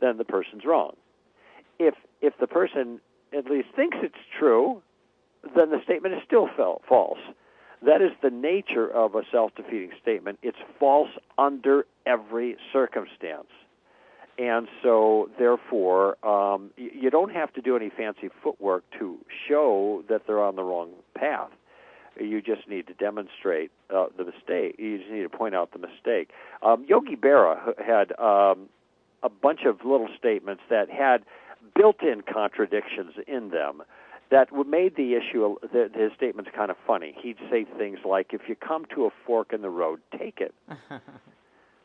then 0.00 0.16
the 0.16 0.24
person's 0.24 0.64
wrong. 0.64 0.96
If 1.78 1.96
if 2.22 2.32
the 2.40 2.46
person 2.46 2.98
at 3.36 3.44
least 3.44 3.68
thinks 3.76 3.98
it's 4.00 4.24
true, 4.38 4.80
then 5.54 5.68
the 5.68 5.82
statement 5.84 6.14
is 6.14 6.22
still 6.24 6.48
false. 6.56 7.18
That 7.84 8.00
is 8.00 8.12
the 8.22 8.30
nature 8.30 8.88
of 8.88 9.14
a 9.14 9.22
self 9.30 9.54
defeating 9.56 9.90
statement. 10.00 10.38
It's 10.42 10.58
false 10.78 11.10
under 11.36 11.86
every 12.06 12.56
circumstance. 12.72 13.48
And 14.38 14.66
so, 14.82 15.30
therefore, 15.38 16.16
um, 16.26 16.70
you 16.76 17.10
don't 17.10 17.32
have 17.32 17.52
to 17.54 17.60
do 17.60 17.76
any 17.76 17.90
fancy 17.90 18.30
footwork 18.42 18.82
to 18.98 19.18
show 19.46 20.04
that 20.08 20.26
they're 20.26 20.42
on 20.42 20.56
the 20.56 20.62
wrong 20.62 20.90
path. 21.14 21.50
You 22.18 22.40
just 22.40 22.68
need 22.68 22.86
to 22.86 22.94
demonstrate 22.94 23.70
uh, 23.94 24.06
the 24.16 24.24
mistake. 24.24 24.76
You 24.78 24.98
just 24.98 25.10
need 25.10 25.22
to 25.22 25.28
point 25.28 25.54
out 25.54 25.72
the 25.72 25.78
mistake. 25.78 26.30
Um, 26.62 26.84
Yogi 26.88 27.16
Berra 27.16 27.74
had 27.78 28.12
um, 28.18 28.68
a 29.22 29.28
bunch 29.28 29.60
of 29.66 29.84
little 29.84 30.08
statements 30.18 30.62
that 30.70 30.90
had 30.90 31.24
built 31.74 32.02
in 32.02 32.22
contradictions 32.22 33.12
in 33.26 33.50
them 33.50 33.82
that 34.32 34.48
made 34.66 34.96
the 34.96 35.14
issue 35.14 35.56
the, 35.60 35.90
his 35.94 36.10
statements 36.16 36.50
kind 36.56 36.70
of 36.70 36.76
funny. 36.86 37.14
He'd 37.22 37.36
say 37.50 37.64
things 37.78 37.98
like, 38.04 38.32
"If 38.32 38.48
you 38.48 38.56
come 38.56 38.86
to 38.94 39.04
a 39.04 39.10
fork 39.26 39.52
in 39.52 39.60
the 39.60 39.70
road, 39.70 40.00
take 40.18 40.40
it." 40.40 40.54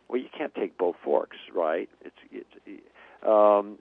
well, 0.08 0.20
you 0.20 0.30
can't 0.36 0.56
take 0.56 0.78
both 0.78 0.96
forks, 1.04 1.38
right? 1.54 1.90
It's, 2.02 2.16
it's 2.32 2.82
um, 3.28 3.78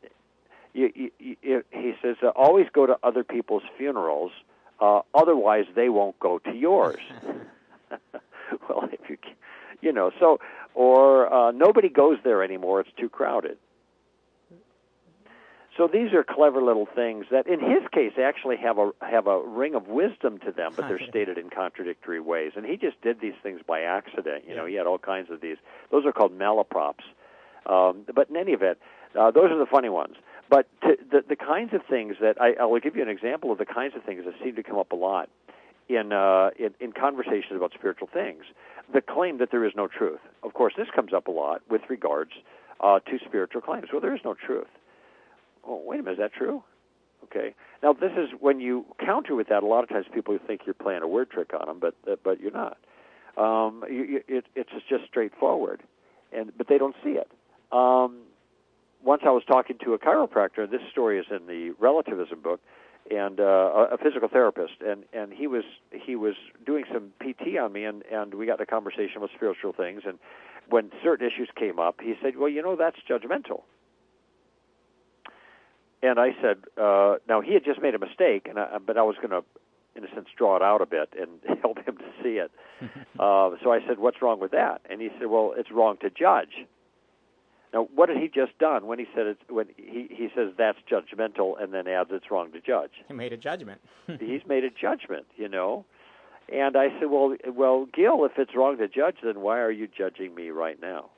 you, 0.75 0.92
you, 0.94 1.37
you, 1.42 1.64
he 1.70 1.94
says, 2.02 2.16
uh, 2.23 2.30
"Always 2.30 2.66
go 2.73 2.87
to 2.87 2.99
other 3.04 3.23
people's 3.23 3.62
funerals, 3.78 4.32
uh, 4.80 5.02
otherwise 5.14 5.66
they 5.76 5.88
won't 5.88 6.18
go 6.18 6.40
to 6.40 6.52
yours." 6.52 7.00
well, 8.68 8.88
if 8.92 9.08
you, 9.08 9.16
you 9.80 9.92
know, 9.92 10.11
so 10.18 10.40
or 10.75 11.32
uh, 11.32 11.52
nobody 11.52 11.88
goes 11.88 12.18
there 12.25 12.42
anymore; 12.42 12.80
it's 12.80 12.90
too 12.99 13.08
crowded. 13.08 13.58
So 15.76 15.87
these 15.87 16.14
are 16.14 16.25
clever 16.25 16.62
little 16.62 16.87
things 16.87 17.26
that, 17.30 17.47
in 17.47 17.61
his 17.61 17.83
case, 17.92 18.12
actually 18.23 18.56
have 18.56 18.78
a 18.78 18.92
have 19.02 19.26
a 19.26 19.40
ring 19.47 19.75
of 19.75 19.88
wisdom 19.88 20.38
to 20.38 20.52
them, 20.52 20.73
but 20.75 20.88
they're 20.88 21.00
stated 21.09 21.37
in 21.37 21.50
contradictory 21.50 22.21
ways. 22.21 22.52
And 22.56 22.64
he 22.64 22.76
just 22.76 23.00
did 23.02 23.21
these 23.21 23.35
things 23.42 23.61
by 23.66 23.83
accident. 23.83 24.45
You 24.49 24.56
know, 24.56 24.64
he 24.64 24.75
had 24.75 24.87
all 24.87 24.99
kinds 24.99 25.30
of 25.30 25.40
these. 25.40 25.59
Those 25.90 26.06
are 26.06 26.12
called 26.12 26.37
malaprops. 26.37 27.04
Um, 27.66 28.06
but 28.14 28.30
in 28.30 28.37
any 28.37 28.52
event, 28.52 28.78
uh, 29.18 29.30
those 29.30 29.50
are 29.50 29.59
the 29.59 29.66
funny 29.66 29.88
ones. 29.90 30.16
But 30.49 30.66
to, 30.83 30.97
the 31.11 31.25
the 31.28 31.37
kinds 31.37 31.75
of 31.75 31.83
things 31.88 32.16
that 32.21 32.40
I, 32.40 32.54
I 32.54 32.64
will 32.64 32.80
give 32.80 32.97
you 32.97 33.02
an 33.02 33.09
example 33.09 33.52
of 33.52 33.59
the 33.59 33.66
kinds 33.66 33.95
of 33.95 34.02
things 34.02 34.25
that 34.25 34.35
seem 34.42 34.56
to 34.56 34.62
come 34.62 34.78
up 34.78 34.92
a 34.92 34.97
lot 34.97 35.28
in 35.88 36.12
uh, 36.12 36.50
in, 36.59 36.75
in 36.80 36.92
conversations 36.92 37.52
about 37.56 37.73
spiritual 37.75 38.09
things. 38.11 38.45
The 38.95 39.02
claim 39.02 39.38
that 39.38 39.50
there 39.50 39.64
is 39.64 39.73
no 39.76 39.88
truth. 39.88 40.21
Of 40.42 40.54
course, 40.54 40.73
this 40.76 40.88
comes 40.95 41.12
up 41.12 41.26
a 41.26 41.33
lot 41.33 41.61
with 41.68 41.83
regards 41.90 42.30
uh, 42.80 43.00
to 43.00 43.18
spiritual 43.26 43.61
claims. 43.61 43.88
Well, 43.92 44.00
there 44.00 44.14
is 44.14 44.21
no 44.25 44.35
truth 44.35 44.68
oh, 45.66 45.82
wait 45.85 46.00
a 46.00 46.02
minute, 46.02 46.12
is 46.14 46.18
that 46.18 46.32
true? 46.32 46.62
Okay. 47.25 47.54
Now 47.82 47.92
this 47.92 48.12
is 48.12 48.30
when 48.38 48.61
you 48.61 48.87
counter 49.04 49.35
with 49.35 49.49
that. 49.49 49.62
A 49.62 49.66
lot 49.66 49.82
of 49.82 49.88
times 49.88 50.06
people 50.12 50.38
think 50.46 50.62
you're 50.64 50.75
playing 50.75 51.02
a 51.02 51.08
word 51.08 51.30
trick 51.30 51.52
on 51.58 51.66
them, 51.66 51.78
but 51.80 51.94
uh, 52.11 52.16
but 52.23 52.40
you're 52.40 52.52
not. 52.52 52.78
Um, 53.37 53.85
you, 53.90 54.04
you, 54.04 54.20
it, 54.28 54.44
it's 54.54 54.70
just 54.88 55.04
straightforward, 55.08 55.82
and 56.32 56.52
but 56.56 56.68
they 56.68 56.78
don't 56.78 56.94
see 57.02 57.18
it. 57.18 57.30
Um, 57.73 58.23
once 59.06 59.23
I 59.25 59.30
was 59.30 59.42
talking 59.46 59.76
to 59.85 59.94
a 59.94 59.99
chiropractor. 59.99 60.70
This 60.70 60.82
story 60.90 61.18
is 61.18 61.26
in 61.30 61.46
the 61.46 61.75
relativism 61.78 62.40
book, 62.40 62.61
and 63.11 63.40
uh, 63.40 63.88
a 63.92 63.99
physical 64.02 64.28
therapist, 64.28 64.75
and 64.85 65.04
and 65.12 65.32
he 65.32 65.46
was 65.46 65.64
he 65.90 66.16
was 66.16 66.35
doing 66.64 66.85
some 66.92 67.12
PT 67.20 67.56
on 67.58 67.73
me, 67.73 67.85
and 67.85 68.02
and 68.12 68.35
we 68.35 68.46
got 68.46 68.61
a 68.61 68.66
conversation 68.66 69.18
about 69.18 69.30
spiritual 69.35 69.73
things, 69.73 70.02
and 70.06 70.18
when 70.68 70.90
certain 71.02 71.26
issues 71.26 71.49
came 71.56 71.78
up, 71.78 72.00
he 72.02 72.14
said, 72.23 72.37
"Well, 72.37 72.49
you 72.49 72.62
know, 72.62 72.76
that's 72.76 72.99
judgmental." 73.08 73.62
And 76.02 76.18
I 76.18 76.30
said, 76.40 76.58
uh, 76.80 77.16
"Now 77.28 77.40
he 77.40 77.54
had 77.54 77.64
just 77.64 77.80
made 77.80 77.94
a 77.94 77.98
mistake, 77.98 78.46
and 78.48 78.58
I, 78.58 78.78
but 78.78 78.96
I 78.96 79.02
was 79.02 79.16
going 79.16 79.30
to, 79.30 79.42
in 79.94 80.04
a 80.04 80.14
sense, 80.14 80.28
draw 80.36 80.56
it 80.56 80.62
out 80.62 80.82
a 80.82 80.86
bit 80.86 81.10
and 81.18 81.58
help 81.62 81.78
him 81.78 81.96
to 81.96 82.04
see 82.22 82.38
it." 82.38 82.50
uh, 83.18 83.50
so 83.62 83.72
I 83.72 83.80
said, 83.86 83.98
"What's 83.98 84.20
wrong 84.20 84.40
with 84.40 84.52
that?" 84.52 84.82
And 84.88 85.00
he 85.00 85.08
said, 85.18 85.28
"Well, 85.28 85.54
it's 85.56 85.70
wrong 85.70 85.96
to 86.02 86.10
judge." 86.10 86.66
Now, 87.72 87.88
what 87.94 88.08
had 88.08 88.18
he 88.18 88.28
just 88.28 88.56
done 88.58 88.86
when 88.86 88.98
he 88.98 89.06
said 89.14 89.26
it? 89.26 89.38
When 89.48 89.66
he 89.76 90.08
he 90.10 90.28
says 90.34 90.52
that's 90.56 90.78
judgmental, 90.90 91.60
and 91.60 91.72
then 91.74 91.88
adds 91.88 92.10
it's 92.12 92.30
wrong 92.30 92.52
to 92.52 92.60
judge. 92.60 92.92
He 93.08 93.14
made 93.14 93.32
a 93.32 93.36
judgment. 93.36 93.80
He's 94.20 94.46
made 94.46 94.64
a 94.64 94.70
judgment, 94.70 95.26
you 95.36 95.48
know. 95.48 95.84
And 96.48 96.76
I 96.76 96.88
said, 97.00 97.10
well, 97.10 97.34
well, 97.48 97.86
Gil, 97.92 98.24
if 98.24 98.32
it's 98.38 98.54
wrong 98.54 98.78
to 98.78 98.86
judge, 98.86 99.16
then 99.22 99.40
why 99.40 99.58
are 99.58 99.70
you 99.70 99.88
judging 99.88 100.34
me 100.34 100.50
right 100.50 100.80
now? 100.80 101.10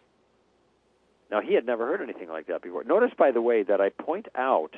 Now 1.30 1.40
he 1.40 1.54
had 1.54 1.66
never 1.66 1.87
heard 1.87 2.00
anything 2.00 2.28
like 2.28 2.47
that 2.47 2.62
before. 2.62 2.85
Notice, 2.85 3.12
by 3.16 3.30
the 3.30 3.42
way, 3.42 3.62
that 3.62 3.80
I 3.80 3.90
point 3.90 4.28
out 4.35 4.75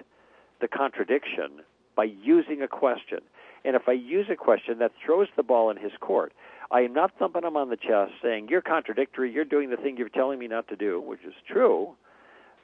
the 0.61 0.69
contradiction 0.69 1.63
by 1.97 2.05
using 2.05 2.63
a 2.63 2.69
question. 2.69 3.21
And 3.65 3.77
if 3.77 3.83
I 3.89 3.93
use 3.93 4.27
a 4.31 4.37
question, 4.37 4.79
that 4.79 4.93
throws 5.05 5.29
the 5.37 5.43
ball 5.43 5.71
in 5.71 5.77
his 5.77 5.93
court. 6.01 6.33
I 6.71 6.81
am 6.81 6.93
not 6.93 7.13
thumping 7.19 7.45
him 7.45 7.57
on 7.57 7.69
the 7.69 7.77
chest 7.77 8.13
saying, 8.23 8.49
You're 8.49 8.63
contradictory, 8.63 9.33
you're 9.33 9.45
doing 9.45 9.71
the 9.71 9.77
thing 9.77 9.97
you're 9.97 10.09
telling 10.09 10.39
me 10.39 10.49
not 10.49 10.69
to 10.69 10.77
do, 10.77 11.01
which 11.01 11.21
is 11.27 11.35
true, 11.49 11.95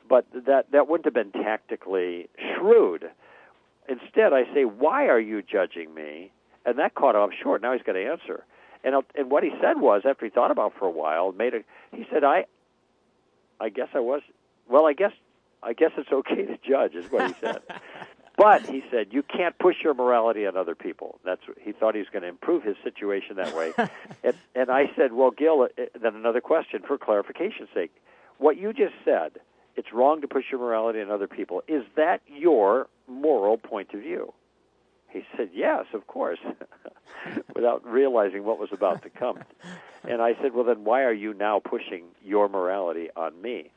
but 0.08 0.26
that, 0.32 0.70
that 0.72 0.88
wouldn't 0.88 1.04
have 1.04 1.14
been 1.14 1.42
tactically 1.42 2.28
shrewd. 2.56 3.10
Instead, 3.88 4.32
I 4.32 4.44
say, 4.54 4.64
Why 4.64 5.06
are 5.06 5.20
you 5.20 5.42
judging 5.42 5.92
me? 5.92 6.30
And 6.64 6.78
that 6.78 6.94
caught 6.94 7.14
him 7.14 7.22
off 7.22 7.30
short. 7.42 7.62
Now 7.62 7.72
he's 7.72 7.82
got 7.82 7.92
to 7.92 8.04
answer. 8.04 8.44
And, 8.84 8.94
and 9.16 9.30
what 9.30 9.42
he 9.42 9.50
said 9.60 9.80
was, 9.80 10.02
after 10.08 10.24
he 10.24 10.30
thought 10.30 10.50
about 10.50 10.72
it 10.72 10.78
for 10.78 10.86
a 10.86 10.90
while, 10.90 11.32
made 11.32 11.54
a, 11.54 11.58
he 11.94 12.06
said, 12.10 12.22
I, 12.22 12.44
I 13.60 13.68
guess 13.68 13.88
I 13.94 14.00
was, 14.00 14.22
well, 14.68 14.86
I 14.86 14.92
guess, 14.92 15.12
I 15.62 15.72
guess 15.72 15.92
it's 15.96 16.12
okay 16.12 16.44
to 16.46 16.58
judge, 16.58 16.94
is 16.94 17.10
what 17.10 17.28
he 17.28 17.34
said. 17.40 17.62
But 18.36 18.66
he 18.66 18.82
said 18.90 19.08
you 19.12 19.22
can't 19.22 19.58
push 19.58 19.76
your 19.82 19.94
morality 19.94 20.46
on 20.46 20.56
other 20.56 20.74
people. 20.74 21.18
That's 21.24 21.40
he 21.60 21.72
thought 21.72 21.94
he 21.94 22.00
was 22.00 22.08
going 22.12 22.22
to 22.22 22.28
improve 22.28 22.62
his 22.62 22.76
situation 22.84 23.36
that 23.36 23.56
way. 23.56 23.72
and, 24.24 24.34
and 24.54 24.70
I 24.70 24.90
said, 24.94 25.14
well, 25.14 25.30
Gil, 25.30 25.62
uh, 25.62 25.82
then 26.00 26.14
another 26.14 26.42
question 26.42 26.82
for 26.86 26.98
clarification's 26.98 27.70
sake. 27.72 27.92
What 28.38 28.58
you 28.58 28.74
just 28.74 28.94
said, 29.04 29.40
it's 29.74 29.92
wrong 29.92 30.20
to 30.20 30.28
push 30.28 30.44
your 30.50 30.60
morality 30.60 31.00
on 31.00 31.10
other 31.10 31.26
people. 31.26 31.62
Is 31.66 31.84
that 31.96 32.20
your 32.26 32.88
moral 33.08 33.56
point 33.56 33.94
of 33.94 34.00
view? 34.00 34.34
He 35.10 35.22
said, 35.36 35.50
yes, 35.54 35.86
of 35.94 36.06
course, 36.06 36.38
without 37.54 37.84
realizing 37.86 38.44
what 38.44 38.58
was 38.58 38.70
about 38.72 39.02
to 39.02 39.10
come. 39.10 39.38
And 40.08 40.20
I 40.20 40.34
said, 40.40 40.54
well, 40.54 40.64
then 40.64 40.84
why 40.84 41.02
are 41.02 41.12
you 41.12 41.34
now 41.34 41.60
pushing 41.60 42.04
your 42.22 42.48
morality 42.48 43.08
on 43.16 43.40
me? 43.40 43.70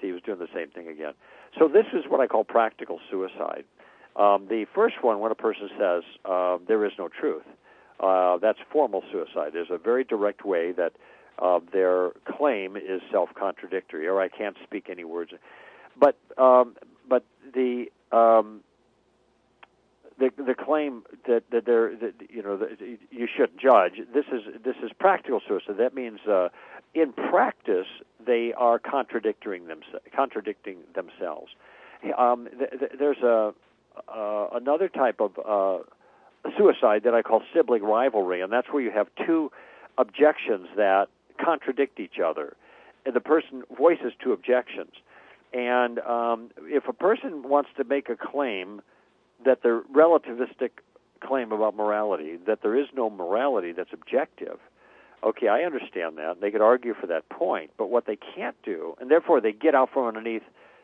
See, 0.00 0.08
he 0.08 0.12
was 0.12 0.22
doing 0.22 0.38
the 0.38 0.48
same 0.54 0.68
thing 0.68 0.88
again. 0.88 1.14
So 1.58 1.68
this 1.68 1.86
is 1.92 2.04
what 2.08 2.20
I 2.20 2.26
call 2.26 2.44
practical 2.44 3.00
suicide. 3.10 3.64
Um, 4.16 4.46
the 4.48 4.66
first 4.74 5.02
one, 5.02 5.20
when 5.20 5.32
a 5.32 5.36
person 5.36 5.70
says 5.78 6.02
uh, 6.24 6.58
there 6.66 6.84
is 6.84 6.92
no 6.98 7.08
truth, 7.08 7.44
uh, 8.00 8.36
that's 8.38 8.58
formal 8.70 9.02
suicide. 9.10 9.50
There's 9.52 9.70
a 9.70 9.78
very 9.78 10.04
direct 10.04 10.44
way 10.44 10.72
that 10.72 10.92
uh, 11.38 11.60
their 11.72 12.10
claim 12.24 12.76
is 12.76 13.00
self-contradictory, 13.10 14.06
or 14.06 14.20
I 14.20 14.28
can't 14.28 14.56
speak 14.62 14.88
any 14.90 15.04
words. 15.04 15.32
But 15.98 16.16
um, 16.36 16.76
but 17.08 17.24
the 17.54 17.86
um, 18.10 18.60
the 20.18 20.30
the 20.36 20.54
claim 20.54 21.02
that 21.26 21.44
that 21.50 21.64
there 21.66 21.94
that, 21.96 22.14
you 22.30 22.42
know 22.42 22.56
that 22.56 22.80
you 22.80 23.28
shouldn't 23.34 23.60
judge. 23.60 23.94
This 24.12 24.26
is 24.32 24.42
this 24.64 24.76
is 24.82 24.90
practical 24.98 25.40
suicide. 25.46 25.76
That 25.78 25.94
means 25.94 26.20
uh, 26.28 26.48
in 26.94 27.12
practice 27.12 27.86
they 28.24 28.52
are 28.56 28.78
contradicting 28.78 29.66
them 29.66 29.80
contradicting 30.14 30.78
themselves. 30.94 31.52
Um, 32.18 32.48
th- 32.58 32.70
th- 32.78 32.92
there's 32.98 33.18
a 33.18 33.54
uh, 34.08 34.48
another 34.54 34.88
type 34.88 35.20
of 35.20 35.38
uh, 35.38 35.82
suicide 36.56 37.02
that 37.04 37.14
I 37.14 37.22
call 37.22 37.42
sibling 37.54 37.82
rivalry, 37.82 38.40
and 38.40 38.52
that's 38.52 38.68
where 38.70 38.82
you 38.82 38.90
have 38.90 39.08
two 39.26 39.52
objections 39.98 40.68
that 40.76 41.08
contradict 41.42 42.00
each 42.00 42.18
other, 42.24 42.56
and 43.04 43.14
the 43.14 43.20
person 43.20 43.62
voices 43.76 44.12
two 44.22 44.32
objections. 44.32 44.92
And 45.52 45.98
um, 46.00 46.50
if 46.62 46.88
a 46.88 46.92
person 46.94 47.42
wants 47.42 47.70
to 47.76 47.84
make 47.84 48.08
a 48.08 48.16
claim 48.16 48.80
that 49.44 49.62
their 49.62 49.80
relativistic 49.82 50.70
claim 51.20 51.52
about 51.52 51.76
morality, 51.76 52.36
that 52.46 52.62
there 52.62 52.76
is 52.78 52.86
no 52.94 53.08
morality 53.10 53.72
that's 53.72 53.92
objective, 53.92 54.58
okay, 55.22 55.48
I 55.48 55.62
understand 55.62 56.18
that. 56.18 56.40
They 56.40 56.50
could 56.50 56.60
argue 56.60 56.94
for 56.94 57.06
that 57.06 57.28
point, 57.28 57.70
but 57.78 57.90
what 57.90 58.06
they 58.06 58.16
can't 58.16 58.56
do, 58.64 58.94
and 59.00 59.10
therefore 59.10 59.40
they 59.40 59.52
get 59.52 59.74
out 59.74 59.90
from 59.92 60.06
underneath 60.06 60.42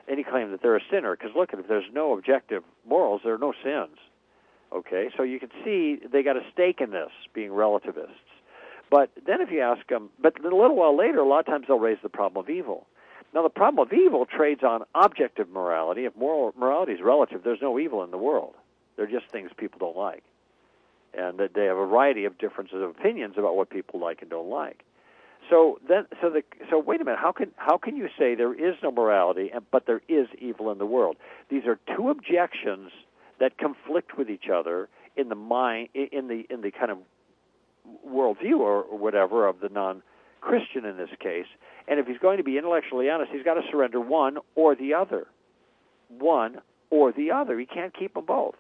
any 0.09 0.25
claim 0.25 0.51
that 0.53 0.63
they're 0.63 0.77
a 0.77 0.91
sinner, 0.91 1.17
because 1.17 1.35
look, 1.37 1.51
if 1.53 1.67
there's 1.69 1.91
no 1.93 2.13
objective 2.17 2.63
morals, 2.89 3.21
there 3.25 3.35
are 3.35 3.39
no 3.39 3.53
sins. 3.63 3.99
Okay, 4.73 5.09
so 5.17 5.23
you 5.23 5.41
can 5.41 5.51
see 5.65 5.99
they 6.13 6.23
got 6.23 6.37
a 6.37 6.43
stake 6.53 6.81
in 6.81 6.91
this, 6.91 7.11
being 7.35 7.53
relativists. 7.53 8.13
But 8.91 9.11
then 9.27 9.41
if 9.41 9.51
you 9.51 9.61
ask 9.61 9.87
them, 9.89 10.11
but 10.21 10.39
a 10.41 10.43
little 10.43 10.77
while 10.77 10.97
later, 10.97 11.19
a 11.19 11.29
lot 11.29 11.41
of 11.41 11.47
times 11.47 11.67
they'll 11.69 11.79
raise 11.79 11.99
the 12.03 12.09
problem 12.09 12.45
of 12.45 12.51
evil. 12.51 12.87
Now, 13.35 13.43
the 13.43 13.51
problem 13.51 13.87
of 13.87 13.93
evil 13.93 14.25
trades 14.27 14.63
on 14.63 14.83
objective 14.95 15.51
morality. 15.51 16.07
If 16.07 16.17
moral 16.17 16.55
morality 16.57 16.93
is 16.93 17.01
relative, 17.03 17.43
there's 17.45 17.61
no 17.61 17.79
evil 17.79 18.03
in 18.03 18.11
the 18.11 18.19
world. 18.19 18.55
They're 18.97 19.07
just 19.07 19.27
things 19.31 19.51
people 19.57 19.79
don't 19.79 19.97
like, 19.97 20.25
and 21.15 21.39
that 21.39 21.55
they 21.55 21.67
have 21.67 21.77
a 21.77 21.87
variety 21.87 22.25
of 22.25 22.39
differences 22.39 22.83
of 22.83 22.91
opinions 22.91 23.35
about 23.37 23.55
what 23.55 23.71
people 23.71 24.01
like 24.01 24.23
and 24.23 24.31
don't 24.31 24.49
like. 24.49 24.85
So 25.51 25.79
then, 25.89 26.07
so 26.21 26.31
the 26.31 26.43
so 26.69 26.79
wait 26.79 27.01
a 27.01 27.05
minute. 27.05 27.21
How 27.21 27.33
can 27.33 27.53
how 27.57 27.79
can 27.79 27.97
you 27.97 28.09
say 28.19 28.35
there 28.35 28.53
is 28.53 28.75
no 28.83 28.91
morality, 28.91 29.51
and, 29.53 29.65
but 29.71 29.87
there 29.87 30.03
is 30.09 30.27
evil 30.39 30.71
in 30.73 30.79
the 30.79 30.87
world? 30.87 31.17
These 31.49 31.65
are 31.67 31.79
two 31.97 32.11
objections 32.11 32.91
that 33.39 33.57
conflict 33.57 34.19
with 34.19 34.29
each 34.29 34.49
other 34.53 34.89
in 35.17 35.29
the 35.29 35.35
mind 35.35 35.91
in 35.95 36.29
the 36.29 36.47
in 36.51 36.61
the 36.63 36.71
kind 36.71 36.91
of 36.91 36.99
worldview 38.07 38.59
or, 38.59 38.83
or 38.83 38.99
whatever 38.99 39.47
of 39.47 39.61
the 39.61 39.69
non 39.69 40.03
Christian 40.41 40.85
in 40.85 40.97
this 40.97 41.11
case. 41.21 41.47
And 41.87 41.99
if 41.99 42.07
he's 42.07 42.19
going 42.19 42.39
to 42.39 42.45
be 42.45 42.59
intellectually 42.59 43.09
honest, 43.11 43.33
he's 43.33 43.45
got 43.45 43.55
to 43.55 43.63
surrender 43.71 44.01
one 44.01 44.39
or 44.55 44.75
the 44.75 44.95
other. 44.95 45.27
One 46.09 46.61
or 46.91 47.13
the 47.13 47.31
other. 47.31 47.59
He 47.59 47.67
can't 47.67 47.95
keep 47.97 48.15
them 48.15 48.27
both. 48.27 48.55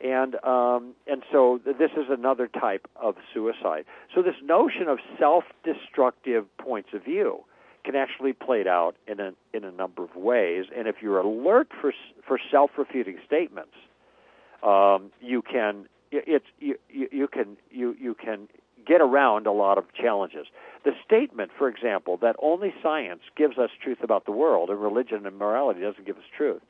And 0.00 0.36
um, 0.44 0.94
and 1.08 1.22
so 1.32 1.60
this 1.64 1.90
is 1.96 2.06
another 2.08 2.46
type 2.46 2.86
of 2.94 3.16
suicide. 3.34 3.84
So 4.14 4.22
this 4.22 4.36
notion 4.44 4.86
of 4.88 4.98
self-destructive 5.18 6.44
points 6.56 6.90
of 6.92 7.04
view 7.04 7.40
can 7.84 7.96
actually 7.96 8.32
play 8.32 8.64
out 8.68 8.94
in 9.08 9.18
a 9.18 9.32
in 9.52 9.64
a 9.64 9.72
number 9.72 10.04
of 10.04 10.14
ways. 10.14 10.66
And 10.76 10.86
if 10.86 10.96
you're 11.02 11.18
alert 11.18 11.68
for 11.80 11.92
for 12.26 12.38
self-refuting 12.50 13.18
statements, 13.26 13.74
um, 14.62 15.10
you 15.20 15.42
can 15.42 15.88
it's 16.12 16.46
you, 16.60 16.76
you, 16.88 17.08
you 17.10 17.28
can 17.28 17.56
you 17.70 17.96
you 18.00 18.14
can 18.14 18.48
get 18.88 19.00
around 19.00 19.46
a 19.46 19.52
lot 19.52 19.78
of 19.78 19.84
challenges. 19.94 20.46
The 20.84 20.92
statement, 21.04 21.50
for 21.56 21.68
example, 21.68 22.16
that 22.22 22.34
only 22.42 22.72
science 22.82 23.20
gives 23.36 23.58
us 23.58 23.70
truth 23.82 23.98
about 24.02 24.24
the 24.24 24.32
world 24.32 24.70
and 24.70 24.80
religion 24.80 25.26
and 25.26 25.36
morality 25.36 25.80
doesn't 25.80 26.06
give 26.06 26.16
us 26.16 26.24
truth, 26.36 26.62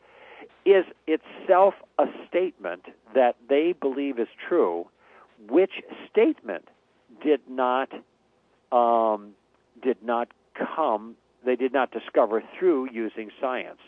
is 0.66 0.84
itself 1.06 1.74
a 1.98 2.06
statement 2.28 2.82
that 3.14 3.36
they 3.48 3.74
believe 3.80 4.18
is 4.18 4.28
true, 4.48 4.86
which 5.48 5.82
statement 6.10 6.68
did 7.22 7.40
not 7.48 7.90
um, 8.72 9.30
did 9.82 10.02
not 10.02 10.28
come, 10.54 11.14
they 11.46 11.56
did 11.56 11.72
not 11.72 11.90
discover 11.90 12.42
through 12.58 12.90
using 12.92 13.30
science. 13.40 13.78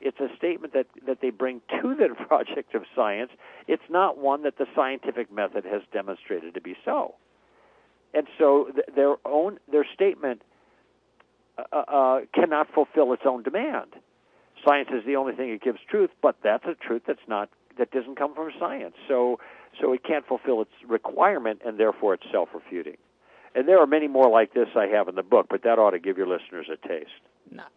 It's 0.00 0.18
a 0.18 0.28
statement 0.36 0.72
that, 0.72 0.86
that 1.06 1.18
they 1.22 1.30
bring 1.30 1.60
to 1.80 1.94
the 1.94 2.14
project 2.26 2.74
of 2.74 2.82
science. 2.94 3.30
It's 3.68 3.82
not 3.88 4.18
one 4.18 4.42
that 4.42 4.58
the 4.58 4.66
scientific 4.74 5.32
method 5.32 5.64
has 5.64 5.82
demonstrated 5.92 6.54
to 6.54 6.60
be 6.60 6.76
so 6.84 7.14
and 8.14 8.26
so 8.38 8.68
th- 8.74 8.86
their 8.94 9.16
own 9.24 9.58
their 9.70 9.86
statement 9.94 10.42
uh, 11.58 11.62
uh, 11.72 11.76
uh, 11.76 12.20
cannot 12.34 12.68
fulfill 12.72 13.12
its 13.12 13.22
own 13.24 13.42
demand. 13.42 13.94
Science 14.66 14.88
is 14.92 15.04
the 15.06 15.16
only 15.16 15.34
thing 15.34 15.50
that 15.50 15.62
gives 15.62 15.78
truth, 15.88 16.10
but 16.22 16.36
that's 16.42 16.64
a 16.66 16.74
truth 16.74 17.02
that's 17.06 17.26
not 17.28 17.48
that 17.78 17.90
doesn't 17.90 18.16
come 18.16 18.34
from 18.34 18.50
science. 18.58 18.94
So 19.08 19.38
so 19.80 19.92
it 19.92 20.02
can't 20.04 20.26
fulfill 20.26 20.62
its 20.62 20.72
requirement, 20.86 21.62
and 21.64 21.78
therefore 21.78 22.14
it's 22.14 22.26
self-refuting. 22.30 22.96
And 23.54 23.66
there 23.66 23.78
are 23.78 23.86
many 23.86 24.06
more 24.06 24.28
like 24.28 24.54
this 24.54 24.68
I 24.76 24.86
have 24.86 25.08
in 25.08 25.14
the 25.16 25.22
book, 25.22 25.46
but 25.50 25.62
that 25.62 25.78
ought 25.78 25.90
to 25.90 25.98
give 25.98 26.16
your 26.16 26.26
listeners 26.28 26.68
a 26.72 26.88
taste. 26.88 27.10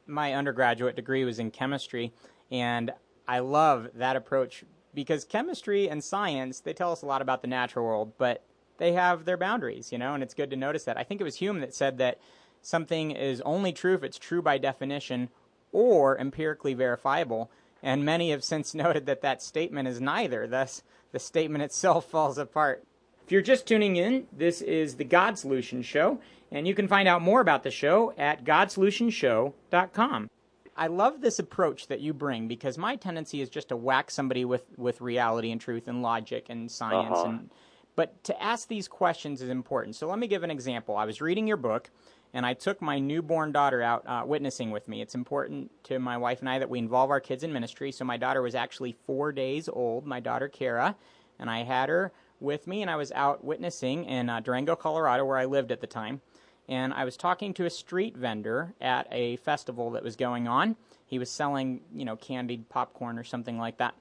My 0.06 0.34
undergraduate 0.34 0.96
degree 0.96 1.26
was 1.26 1.40
in 1.40 1.50
chemistry, 1.50 2.14
and 2.52 2.92
I 3.28 3.40
love 3.40 3.90
that 3.96 4.16
approach 4.16 4.64
because 4.94 5.24
chemistry 5.24 5.90
and 5.90 6.04
science 6.04 6.60
they 6.60 6.74
tell 6.74 6.92
us 6.92 7.02
a 7.02 7.06
lot 7.06 7.22
about 7.22 7.42
the 7.42 7.48
natural 7.48 7.86
world, 7.86 8.14
but 8.18 8.44
they 8.78 8.94
have 8.94 9.26
their 9.26 9.38
boundaries, 9.38 9.92
you 9.92 9.98
know, 9.98 10.14
and 10.14 10.24
it's 10.24 10.34
good 10.34 10.50
to 10.50 10.56
notice 10.56 10.84
that. 10.86 10.98
I 10.98 11.04
think 11.04 11.22
it 11.22 11.26
was 11.26 11.36
Hume 11.38 11.60
that 11.62 11.74
said 11.74 11.98
that 12.00 12.20
something 12.62 13.12
is 13.12 13.42
only 13.42 13.72
true 13.74 13.94
if 13.94 14.04
it's 14.04 14.18
true 14.18 14.42
by 14.42 14.58
definition 14.58 15.30
or 15.72 16.18
empirically 16.18 16.74
verifiable. 16.74 17.50
And 17.82 18.06
many 18.06 18.32
have 18.32 18.44
since 18.44 18.74
noted 18.84 19.06
that 19.06 19.22
that 19.22 19.42
statement 19.42 19.88
is 19.88 20.00
neither. 20.02 20.48
Thus, 20.48 20.84
the 21.12 21.20
statement 21.20 21.64
itself 21.64 22.06
falls 22.10 22.38
apart. 22.38 22.84
If 23.26 23.32
you're 23.32 23.42
just 23.42 23.66
tuning 23.68 23.96
in, 23.96 24.28
this 24.32 24.62
is 24.62 24.96
the 24.96 25.06
God 25.06 25.38
Solution 25.38 25.82
Show, 25.82 26.20
and 26.52 26.68
you 26.68 26.76
can 26.76 26.90
find 26.90 27.08
out 27.08 27.22
more 27.22 27.40
about 27.40 27.64
the 27.64 27.72
show 27.72 28.14
at 28.18 28.44
godsolutionshow.com. 28.44 30.30
I 30.76 30.88
love 30.88 31.22
this 31.22 31.38
approach 31.40 31.88
that 31.88 32.02
you 32.02 32.14
bring 32.14 32.48
because 32.48 32.78
my 32.78 32.96
tendency 32.96 33.42
is 33.42 33.50
just 33.50 33.70
to 33.70 33.76
whack 33.78 34.10
somebody 34.10 34.44
with, 34.44 34.66
with 34.76 35.02
reality 35.02 35.52
and 35.52 35.62
truth 35.62 35.88
and 35.88 36.02
logic 36.02 36.48
and 36.50 36.70
science 36.72 37.16
Uh-huh. 37.18 37.30
and 37.30 37.50
but 37.96 38.24
to 38.26 38.42
ask 38.42 38.68
these 38.68 38.88
questions 38.88 39.42
is 39.42 39.50
important. 39.50 39.96
So 39.96 40.08
let 40.08 40.20
me 40.20 40.28
give 40.28 40.44
an 40.44 40.52
example. 40.52 40.98
I 40.98 41.06
was 41.06 41.22
reading 41.22 41.48
your 41.48 41.58
book 41.58 41.90
and 42.34 42.46
I 42.46 42.54
took 42.54 42.82
my 42.82 43.00
newborn 43.00 43.52
daughter 43.52 43.82
out 43.82 44.04
uh, 44.08 44.24
witnessing 44.26 44.72
with 44.72 44.88
me. 44.88 45.02
It's 45.02 45.16
important 45.16 45.72
to 45.86 46.00
my 46.00 46.18
wife 46.18 46.40
and 46.40 46.50
I 46.50 46.60
that 46.60 46.70
we 46.70 46.80
involve 46.80 47.12
our 47.12 47.20
kids 47.20 47.44
in 47.44 47.54
ministry. 47.54 47.92
So 47.92 48.06
my 48.06 48.18
daughter 48.18 48.42
was 48.42 48.56
actually 48.56 48.96
four 49.06 49.32
days 49.32 49.70
old, 49.70 50.06
my 50.06 50.20
daughter 50.20 50.48
Kara, 50.48 50.96
and 51.40 51.50
I 51.50 51.64
had 51.64 51.90
her 51.90 52.12
with 52.40 52.68
me 52.68 52.82
and 52.82 52.90
I 52.90 52.96
was 52.96 53.12
out 53.12 53.44
witnessing 53.44 54.06
in 54.06 54.30
uh, 54.30 54.40
Durango, 54.40 54.76
Colorado, 54.76 55.26
where 55.26 55.38
I 55.38 55.46
lived 55.46 55.72
at 55.72 55.82
the 55.82 55.88
time 55.88 56.22
and 56.68 56.94
I 56.94 57.06
was 57.06 57.18
talking 57.18 57.54
to 57.56 57.66
a 57.66 57.70
street 57.70 58.18
vendor 58.18 58.74
at 58.80 59.08
a 59.12 59.36
festival 59.38 59.92
that 59.92 60.04
was 60.04 60.16
going 60.16 60.48
on. 60.48 60.76
He 61.06 61.20
was 61.20 61.30
selling, 61.30 61.82
you 61.94 62.06
know, 62.06 62.16
candied 62.16 62.70
popcorn 62.70 63.20
or 63.20 63.24
something 63.24 63.58
like 63.58 63.78
that. 63.78 63.94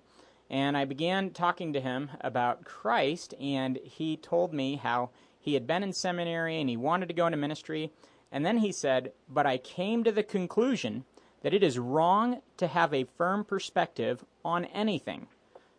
And 0.52 0.76
I 0.76 0.84
began 0.84 1.30
talking 1.30 1.72
to 1.72 1.80
him 1.80 2.10
about 2.20 2.66
Christ, 2.66 3.32
and 3.40 3.78
he 3.82 4.18
told 4.18 4.52
me 4.52 4.76
how 4.76 5.08
he 5.40 5.54
had 5.54 5.66
been 5.66 5.82
in 5.82 5.94
seminary 5.94 6.60
and 6.60 6.68
he 6.68 6.76
wanted 6.76 7.08
to 7.08 7.14
go 7.14 7.26
into 7.26 7.38
ministry. 7.38 7.90
And 8.30 8.44
then 8.44 8.58
he 8.58 8.70
said, 8.70 9.12
But 9.30 9.46
I 9.46 9.56
came 9.56 10.04
to 10.04 10.12
the 10.12 10.22
conclusion 10.22 11.04
that 11.40 11.54
it 11.54 11.62
is 11.62 11.78
wrong 11.78 12.42
to 12.58 12.66
have 12.66 12.92
a 12.92 13.08
firm 13.16 13.44
perspective 13.44 14.24
on 14.44 14.66
anything. 14.66 15.26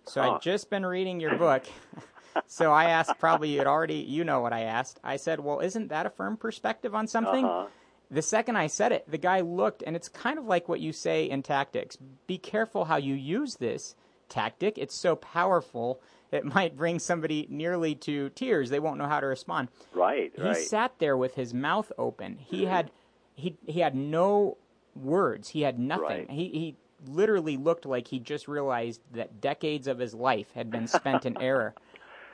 So. 0.05 0.21
I'd 0.21 0.41
just 0.41 0.71
been 0.71 0.86
reading 0.86 1.19
your 1.19 1.38
book. 1.38 1.63
so 2.47 2.73
I 2.73 2.86
asked, 2.86 3.19
probably 3.19 3.55
you'd 3.55 3.67
already, 3.67 3.95
you 3.95 4.23
know 4.23 4.41
what 4.41 4.53
I 4.53 4.62
asked. 4.62 4.99
I 5.03 5.17
said, 5.17 5.39
Well, 5.39 5.59
isn't 5.59 5.89
that 5.89 6.07
a 6.07 6.09
firm 6.09 6.36
perspective 6.36 6.95
on 6.95 7.05
something? 7.07 7.45
Uh-huh. 7.45 7.67
The 8.09 8.23
second 8.23 8.57
I 8.57 8.67
said 8.67 8.91
it, 8.91 9.09
the 9.09 9.17
guy 9.19 9.41
looked, 9.41 9.83
and 9.86 9.95
it's 9.95 10.09
kind 10.09 10.38
of 10.38 10.45
like 10.45 10.67
what 10.67 10.79
you 10.79 10.91
say 10.93 11.29
in 11.29 11.43
tactics. 11.43 11.95
Be 12.27 12.39
careful 12.39 12.86
how 12.86 12.97
you 12.97 13.13
use 13.13 13.55
this 13.55 13.95
tactic. 14.34 14.78
It's 14.78 14.96
so 14.96 15.15
powerful, 15.15 16.02
it 16.32 16.43
might 16.43 16.76
bring 16.76 16.98
somebody 16.98 17.46
nearly 17.50 17.93
to 17.96 18.30
tears. 18.30 18.69
They 18.69 18.80
won't 18.80 18.98
know 18.98 19.08
how 19.08 19.19
to 19.19 19.28
respond. 19.28 19.69
Right, 19.93 20.32
He 20.36 20.41
right. 20.41 20.56
sat 20.56 20.98
there 20.98 21.15
with 21.15 21.36
his 21.36 21.54
mouth 21.54 21.91
open. 21.98 22.38
He 22.39 22.65
had 22.65 22.91
he 23.36 23.58
he 23.67 23.80
had 23.80 23.96
no 23.96 24.58
words. 24.96 25.50
He 25.50 25.62
had 25.62 25.78
nothing. 25.80 26.02
Right. 26.02 26.30
He 26.30 26.50
he 26.50 26.76
literally 27.06 27.58
looked 27.58 27.86
like 27.86 28.08
he 28.08 28.19
just 28.19 28.48
realized 28.48 29.02
that 29.12 29.41
decades 29.41 29.88
of 29.88 30.00
his 30.00 30.13
life 30.13 30.48
had 30.56 30.72
been 30.72 30.88
spent 30.88 31.26
in 31.26 31.39
error. 31.41 31.76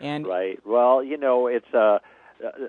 And 0.02 0.26
Right. 0.26 0.58
Well, 0.66 1.04
you 1.04 1.18
know, 1.18 1.48
it's 1.48 1.74
uh 1.74 2.00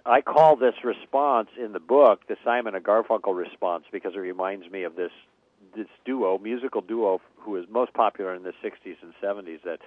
I 0.05 0.21
call 0.21 0.57
this 0.57 0.75
response 0.83 1.49
in 1.57 1.73
the 1.73 1.79
book 1.79 2.27
the 2.27 2.37
Simon 2.45 2.75
and 2.75 2.85
Garfunkel 2.85 3.37
response 3.37 3.85
because 3.93 4.15
it 4.17 4.19
reminds 4.19 4.69
me 4.69 4.83
of 4.83 4.97
this 4.97 5.13
this 5.77 5.89
duo, 6.05 6.39
musical 6.39 6.81
duo 6.81 7.21
who 7.39 7.53
was 7.53 7.65
most 7.71 7.93
popular 7.95 8.35
in 8.35 8.43
the 8.43 8.53
60s 8.63 8.97
and 9.03 9.13
70s 9.23 9.63
that 9.65 9.79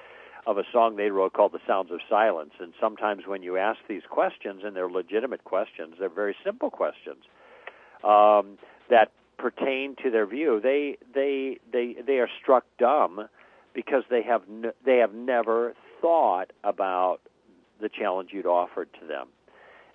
of 0.46 0.58
a 0.58 0.64
song 0.74 0.98
they 0.98 1.10
wrote 1.10 1.34
called 1.34 1.54
The 1.54 1.60
Sounds 1.66 1.92
of 1.92 2.00
Silence. 2.10 2.52
And 2.60 2.74
sometimes 2.80 3.24
when 3.26 3.44
you 3.44 3.58
ask 3.58 3.80
these 3.88 4.02
questions 4.10 4.62
and 4.66 4.76
they're 4.76 4.90
legitimate 4.90 5.44
questions, 5.46 5.96
they're 6.00 6.10
very 6.10 6.36
simple 6.44 6.70
questions 6.70 7.24
um, 8.04 8.58
that 8.90 9.12
pertain 9.38 9.96
to 10.04 10.12
their 10.12 10.26
view, 10.26 10.60
they 10.62 10.98
they 11.14 11.60
they 11.72 11.96
they 12.06 12.20
are 12.20 12.30
struck 12.42 12.66
dumb 12.78 13.28
because 13.74 14.04
they 14.10 14.22
have 14.24 14.44
n- 14.50 14.74
they 14.86 14.98
have 14.98 15.14
never 15.14 15.74
thought 16.02 16.52
about 16.64 17.20
the 17.82 17.90
challenge 17.90 18.30
you'd 18.32 18.46
offered 18.46 18.90
to 19.00 19.08
them. 19.08 19.28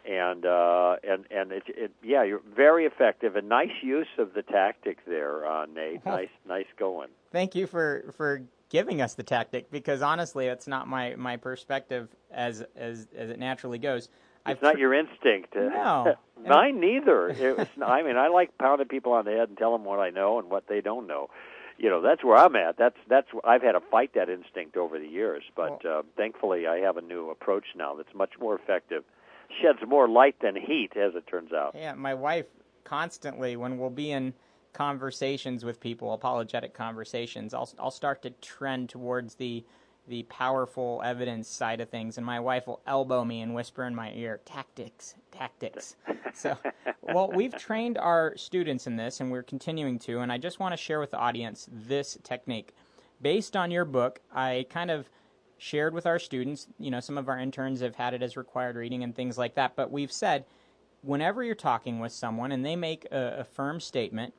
And 0.09 0.47
uh, 0.47 0.97
and 1.07 1.27
and 1.31 1.53
it, 1.53 1.64
it 1.68 1.90
yeah, 2.03 2.23
you're 2.23 2.40
very 2.57 2.87
effective 2.87 3.37
and 3.37 3.47
nice 3.47 3.83
use 3.83 4.07
of 4.16 4.33
the 4.33 4.40
tactic 4.40 5.05
there, 5.07 5.47
uh, 5.47 5.66
Nate. 5.66 6.05
Nice 6.07 6.29
nice 6.49 6.66
going. 6.79 7.11
thank 7.31 7.55
you 7.55 7.66
for 7.66 8.14
for 8.16 8.42
giving 8.71 9.03
us 9.03 9.14
the 9.14 9.23
tactic 9.23 9.71
because 9.71 10.01
honestly, 10.01 10.47
that's 10.47 10.66
not 10.66 10.88
my 10.88 11.14
my 11.16 11.37
perspective 11.37 12.09
as 12.31 12.64
as 12.75 13.07
as 13.14 13.29
it 13.29 13.38
naturally 13.38 13.79
goes. 13.79 14.09
It's 14.47 14.62
not 14.62 14.79
your 14.79 14.94
instinct. 14.94 15.55
No. 15.55 16.16
Mine 16.47 16.81
neither. 16.81 17.29
It 17.29 17.59
was, 17.59 17.66
I 17.85 18.03
mean, 18.03 18.16
I 18.16 18.29
like 18.29 18.57
pounding 18.57 18.88
people 18.88 19.12
on 19.12 19.27
the 19.27 19.33
head 19.33 19.51
and 19.51 19.59
telling 19.59 19.83
them 19.83 19.85
what 19.85 19.99
I 19.99 20.09
know 20.09 20.38
and 20.38 20.49
what 20.49 20.68
they 20.68 20.81
don't 20.81 21.07
know. 21.07 21.29
You 21.77 21.90
know, 21.90 22.01
that's 22.01 22.25
where 22.25 22.37
I'm 22.37 22.57
at. 22.57 22.79
That's 22.79 22.97
that's 23.09 23.29
I've 23.44 23.62
had 23.62 23.73
to 23.73 23.81
fight 23.90 24.14
that 24.14 24.29
instinct 24.29 24.77
over 24.77 24.99
the 24.99 25.07
years, 25.07 25.42
but 25.55 25.85
uh, 25.85 26.03
thankfully 26.16 26.66
I 26.66 26.79
have 26.79 26.97
a 26.97 27.03
new 27.03 27.31
approach 27.31 27.66
now 27.77 27.94
that's 27.94 28.14
much 28.14 28.33
more 28.40 28.57
effective. 28.57 29.05
Sheds 29.61 29.79
more 29.87 30.09
light 30.09 30.37
than 30.41 30.57
heat, 30.57 30.93
as 30.97 31.15
it 31.15 31.27
turns 31.27 31.53
out. 31.53 31.75
Yeah, 31.75 31.95
my 31.95 32.15
wife 32.15 32.47
constantly 32.85 33.57
when 33.57 33.79
we'll 33.79 33.91
be 33.91 34.11
in 34.11 34.33
conversations 34.73 35.65
with 35.65 35.81
people, 35.81 36.13
apologetic 36.13 36.75
conversations, 36.75 37.55
I'll 37.55 37.71
I'll 37.79 37.91
start 37.91 38.23
to 38.23 38.31
trend 38.31 38.89
towards 38.89 39.35
the 39.35 39.65
the 40.07 40.23
powerful 40.25 41.03
evidence 41.05 41.49
side 41.49 41.81
of 41.83 41.91
things, 41.91 42.17
and 42.17 42.25
my 42.25 42.41
wife 42.41 42.67
will 42.67 42.81
elbow 42.87 43.25
me 43.25 43.43
and 43.43 43.55
whisper 43.55 43.85
in 43.85 43.95
my 43.95 44.13
ear, 44.13 44.41
"Tactics, 44.45 45.17
tactics." 45.31 45.97
so, 46.35 46.57
well, 47.03 47.31
we've 47.31 47.57
trained 47.57 47.99
our 47.99 48.35
students 48.37 48.87
in 48.87 48.97
this, 48.97 49.21
and 49.21 49.31
we're 49.31 49.43
continuing 49.43 49.99
to. 50.01 50.21
And 50.21 50.33
I 50.33 50.39
just 50.39 50.61
want 50.61 50.73
to 50.73 50.77
share 50.77 51.01
with 51.01 51.11
the 51.11 51.19
audience 51.19 51.69
this 51.71 52.19
technique, 52.23 52.75
based 53.21 53.57
on 53.57 53.71
your 53.71 53.85
book. 53.85 54.21
I 54.33 54.67
kind 54.71 54.91
of 54.91 55.11
shared 55.59 55.92
with 55.92 56.07
our 56.07 56.18
students. 56.18 56.68
You 56.79 56.90
know, 56.90 57.01
some 57.01 57.18
of 57.18 57.29
our 57.29 57.38
interns 57.38 57.81
have 57.81 57.97
had 57.97 58.14
it 58.14 58.23
as 58.23 58.37
required 58.37 58.77
reading 58.77 59.03
and 59.03 59.14
things 59.14 59.37
like 59.37 59.55
that. 59.57 59.77
But 59.77 59.90
we've 59.90 60.12
said, 60.12 60.44
whenever 61.03 61.42
you're 61.42 61.55
talking 61.55 61.99
with 61.99 62.12
someone 62.12 62.53
and 62.53 62.64
they 62.64 62.77
make 62.77 63.07
a, 63.11 63.40
a 63.40 63.44
firm 63.44 63.81
statement, 63.81 64.35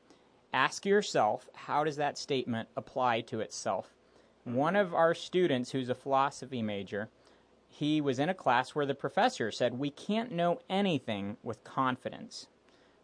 ask 0.54 0.86
yourself, 0.86 1.48
how 1.54 1.84
does 1.84 1.98
that 1.98 2.18
statement 2.18 2.70
apply 2.76 3.22
to 3.22 3.42
itself? 3.42 3.94
One 4.46 4.76
of 4.76 4.94
our 4.94 5.14
students, 5.14 5.72
who's 5.72 5.90
a 5.90 5.96
philosophy 5.96 6.62
major, 6.62 7.10
he 7.68 8.02
was 8.02 8.20
in 8.20 8.30
a 8.30 8.34
class 8.34 8.74
where 8.74 8.86
the 8.86 8.96
professor 8.96 9.52
said, 9.52 9.78
We 9.78 9.92
can't 9.92 10.32
know 10.32 10.60
anything 10.70 11.38
with 11.44 11.64
confidence. 11.64 12.48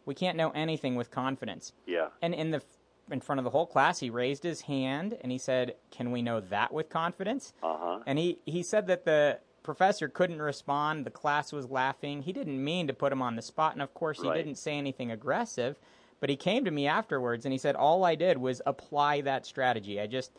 We 0.04 0.14
can't 0.14 0.36
know 0.36 0.50
anything 0.50 0.94
with 0.94 1.10
confidence. 1.10 1.72
Yeah. 1.86 2.08
And 2.22 2.34
in 2.34 2.50
the 2.50 2.62
in 3.10 3.20
front 3.20 3.38
of 3.38 3.44
the 3.44 3.50
whole 3.50 3.66
class, 3.66 4.00
he 4.00 4.10
raised 4.10 4.42
his 4.42 4.62
hand 4.62 5.16
and 5.20 5.30
he 5.30 5.38
said, 5.38 5.76
"Can 5.90 6.10
we 6.10 6.22
know 6.22 6.40
that 6.40 6.72
with 6.72 6.88
confidence?" 6.88 7.52
Uh 7.62 7.76
huh. 7.78 7.98
And 8.06 8.18
he 8.18 8.38
he 8.46 8.62
said 8.62 8.86
that 8.88 9.04
the 9.04 9.38
professor 9.62 10.08
couldn't 10.08 10.40
respond. 10.40 11.04
The 11.04 11.10
class 11.10 11.52
was 11.52 11.70
laughing. 11.70 12.22
He 12.22 12.32
didn't 12.32 12.62
mean 12.62 12.86
to 12.86 12.94
put 12.94 13.12
him 13.12 13.22
on 13.22 13.36
the 13.36 13.42
spot, 13.42 13.72
and 13.72 13.82
of 13.82 13.92
course, 13.94 14.20
he 14.22 14.28
Right. 14.28 14.36
didn't 14.36 14.56
say 14.56 14.76
anything 14.78 15.10
aggressive. 15.10 15.78
But 16.20 16.30
he 16.30 16.36
came 16.36 16.64
to 16.64 16.70
me 16.70 16.86
afterwards 16.86 17.44
and 17.44 17.52
he 17.52 17.58
said, 17.58 17.76
"All 17.76 18.04
I 18.04 18.14
did 18.14 18.38
was 18.38 18.62
apply 18.64 19.20
that 19.22 19.44
strategy. 19.44 20.00
I 20.00 20.06
just 20.06 20.32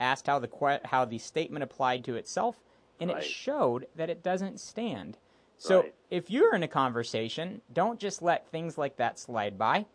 asked 0.00 0.26
how 0.26 0.38
the 0.38 0.48
que- 0.48 0.80
how 0.84 1.04
the 1.04 1.18
statement 1.18 1.62
applied 1.62 2.04
to 2.04 2.16
itself, 2.16 2.56
and 3.00 3.10
Right. 3.10 3.22
it 3.22 3.24
showed 3.26 3.86
that 3.96 4.10
it 4.10 4.22
doesn't 4.22 4.60
stand." 4.60 5.18
So 5.56 5.80
Right. 5.80 5.94
if 6.10 6.30
you're 6.30 6.54
in 6.54 6.62
a 6.62 6.68
conversation, 6.68 7.62
don't 7.72 7.98
just 8.00 8.22
let 8.22 8.48
things 8.48 8.76
like 8.76 8.96
that 8.96 9.18
slide 9.18 9.56
by. 9.58 9.86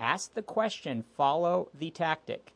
Ask 0.00 0.34
the 0.34 0.42
question, 0.42 1.04
follow 1.16 1.68
the 1.78 1.90
tactic. 1.90 2.52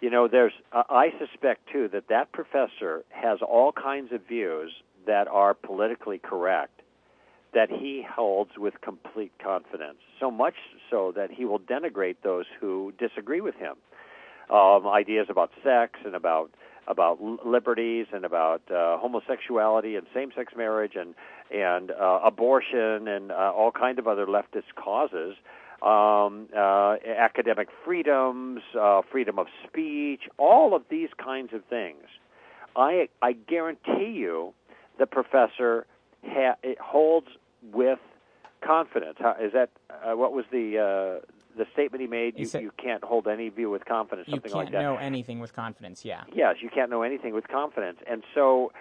You 0.00 0.10
know, 0.10 0.28
there's. 0.28 0.52
Uh, 0.72 0.82
I 0.90 1.08
suspect 1.18 1.68
too 1.72 1.88
that 1.88 2.08
that 2.08 2.30
professor 2.32 3.04
has 3.08 3.38
all 3.40 3.72
kinds 3.72 4.12
of 4.12 4.20
views 4.26 4.72
that 5.06 5.26
are 5.26 5.54
politically 5.54 6.18
correct, 6.18 6.82
that 7.54 7.70
he 7.70 8.04
holds 8.08 8.58
with 8.58 8.80
complete 8.82 9.32
confidence. 9.42 9.98
So 10.20 10.30
much 10.30 10.54
so 10.90 11.12
that 11.16 11.30
he 11.30 11.44
will 11.44 11.60
denigrate 11.60 12.16
those 12.22 12.44
who 12.60 12.92
disagree 12.98 13.40
with 13.40 13.54
him. 13.54 13.74
Um, 14.50 14.86
ideas 14.86 15.26
about 15.30 15.50
sex 15.64 15.98
and 16.04 16.14
about 16.14 16.50
about 16.88 17.20
liberties 17.44 18.06
and 18.12 18.24
about 18.24 18.62
uh, 18.70 18.98
homosexuality 18.98 19.96
and 19.96 20.06
same-sex 20.14 20.52
marriage 20.56 20.92
and 20.94 21.14
and 21.50 21.90
uh, 21.90 22.20
abortion 22.22 23.08
and 23.08 23.32
uh, 23.32 23.52
all 23.56 23.72
kind 23.72 23.98
of 23.98 24.06
other 24.06 24.26
leftist 24.26 24.74
causes 24.76 25.36
um, 25.86 26.48
uh, 26.56 26.96
academic 27.16 27.68
freedoms, 27.84 28.60
uh, 28.78 29.02
freedom 29.10 29.38
of 29.38 29.46
speech, 29.66 30.22
all 30.36 30.74
of 30.74 30.82
these 30.90 31.10
kinds 31.22 31.52
of 31.52 31.64
things. 31.66 32.02
I 32.74 33.08
I 33.22 33.32
guarantee 33.32 34.12
you, 34.14 34.52
the 34.98 35.06
professor 35.06 35.86
ha- 36.24 36.56
it 36.62 36.78
holds 36.80 37.28
with 37.72 38.00
confidence. 38.60 39.16
How, 39.20 39.36
is 39.40 39.52
that 39.52 39.70
uh, 39.90 40.16
what 40.16 40.32
was 40.32 40.44
the 40.50 40.78
uh, 41.22 41.26
the 41.56 41.66
statement 41.72 42.00
he 42.00 42.08
made? 42.08 42.34
He 42.34 42.40
You, 42.40 42.46
said- 42.46 42.62
you 42.62 42.72
can't 42.76 43.04
hold 43.04 43.28
any 43.28 43.48
view 43.48 43.70
with 43.70 43.84
confidence. 43.84 44.28
You 44.28 44.40
can't 44.40 44.72
know 44.72 44.96
anything 44.96 45.38
with 45.38 45.54
confidence. 45.54 46.04
Yeah. 46.04 46.24
Yes, 46.34 46.56
you 46.60 46.68
can't 46.68 46.90
know 46.90 47.02
anything 47.02 47.32
with 47.32 47.46
confidence. 47.48 47.98
And 48.10 48.24
so, 48.34 48.72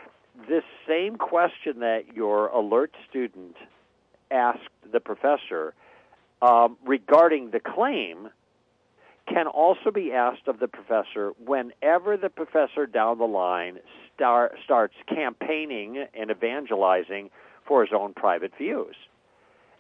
this 0.49 0.63
same 0.87 1.17
question 1.17 1.79
that 1.81 2.15
your 2.15 2.47
alert 2.47 2.93
student 3.09 3.55
asked 4.31 4.69
the 4.91 4.99
professor 4.99 5.73
um, 6.41 6.77
regarding 6.85 7.51
the 7.51 7.59
claim 7.59 8.29
can 9.27 9.47
also 9.47 9.91
be 9.91 10.11
asked 10.11 10.47
of 10.47 10.59
the 10.59 10.67
professor 10.67 11.31
whenever 11.43 12.15
the 12.15 12.29
professor 12.29 12.85
down 12.85 13.17
the 13.17 13.25
line 13.25 13.79
star, 14.13 14.51
starts 14.63 14.93
campaigning 15.07 16.05
and 16.13 16.29
evangelizing 16.29 17.29
for 17.67 17.81
his 17.81 17.91
own 17.93 18.13
private 18.13 18.51
views. 18.57 18.95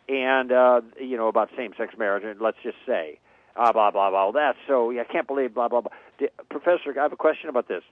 And, 0.07 0.51
uh, 0.51 0.81
you 0.99 1.17
know, 1.17 1.27
about 1.27 1.49
same 1.57 1.73
sex 1.77 1.93
marriage, 1.97 2.23
let's 2.39 2.57
just 2.63 2.77
say, 2.85 3.19
ah, 3.55 3.71
blah, 3.71 3.91
blah, 3.91 4.09
blah, 4.09 4.31
that's 4.31 4.57
so, 4.67 4.91
I 4.91 5.03
can't 5.03 5.27
believe, 5.27 5.53
blah, 5.53 5.67
blah, 5.67 5.81
blah. 5.81 6.27
Professor, 6.49 6.97
I 6.97 7.03
have 7.03 7.13
a 7.13 7.17
question 7.17 7.49
about 7.49 7.67
this. 7.67 7.83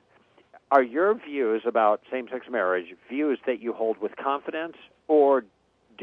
Are 0.72 0.84
your 0.84 1.14
views 1.14 1.64
about 1.66 2.02
same 2.12 2.28
sex 2.32 2.48
marriage 2.50 2.96
views 3.10 3.40
that 3.46 3.62
you 3.62 3.74
hold 3.74 3.98
with 4.00 4.16
confidence, 4.16 4.76
or 5.08 5.46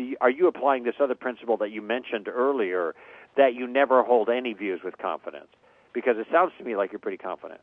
you, 0.03 0.17
are 0.21 0.31
you 0.31 0.47
applying 0.47 0.85
this 0.85 0.95
other 1.01 1.15
principle 1.15 1.57
that 1.59 1.71
you 1.71 1.83
mentioned 1.83 2.29
earlier 2.29 2.95
that 3.37 3.55
you 3.55 3.67
never 3.67 4.03
hold 4.03 4.29
any 4.29 4.53
views 4.53 4.81
with 4.85 4.99
confidence? 4.99 5.49
Because 5.93 6.17
it 6.19 6.27
sounds 6.31 6.53
to 6.59 6.65
me 6.65 6.77
like 6.77 6.93
you're 6.93 6.99
pretty 6.99 7.19
confident. 7.19 7.61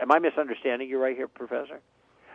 Am 0.00 0.10
I 0.10 0.18
misunderstanding 0.18 0.88
you 0.88 0.98
right 0.98 1.16
here, 1.16 1.28
Professor? 1.28 1.80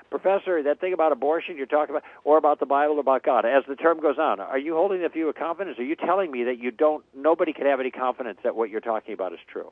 Professor, 0.10 0.64
that 0.64 0.80
thing 0.80 0.94
about 0.94 1.12
abortion 1.12 1.58
you're 1.58 1.66
talking 1.66 1.94
about, 1.94 2.04
or 2.24 2.38
about 2.38 2.60
the 2.60 2.66
Bible, 2.66 2.96
or 2.96 3.02
about 3.02 3.24
God, 3.24 3.46
as 3.46 3.64
the 3.68 3.76
term 3.76 4.00
goes 4.00 4.18
on, 4.18 4.40
are 4.40 4.58
you 4.58 4.74
holding 4.74 5.02
the 5.02 5.10
view 5.10 5.28
of 5.28 5.36
confidence? 5.36 5.78
Are 5.80 5.84
you 5.84 5.96
telling 5.96 6.32
me 6.32 6.46
that 6.46 6.60
you 6.60 6.72
don't, 6.72 7.04
nobody 7.16 7.52
can 7.52 7.66
have 7.66 7.80
any 7.80 7.92
confidence 7.92 8.38
that 8.44 8.56
what 8.56 8.70
you're 8.70 8.82
talking 8.82 9.14
about 9.14 9.34
is 9.34 9.40
true? 9.52 9.72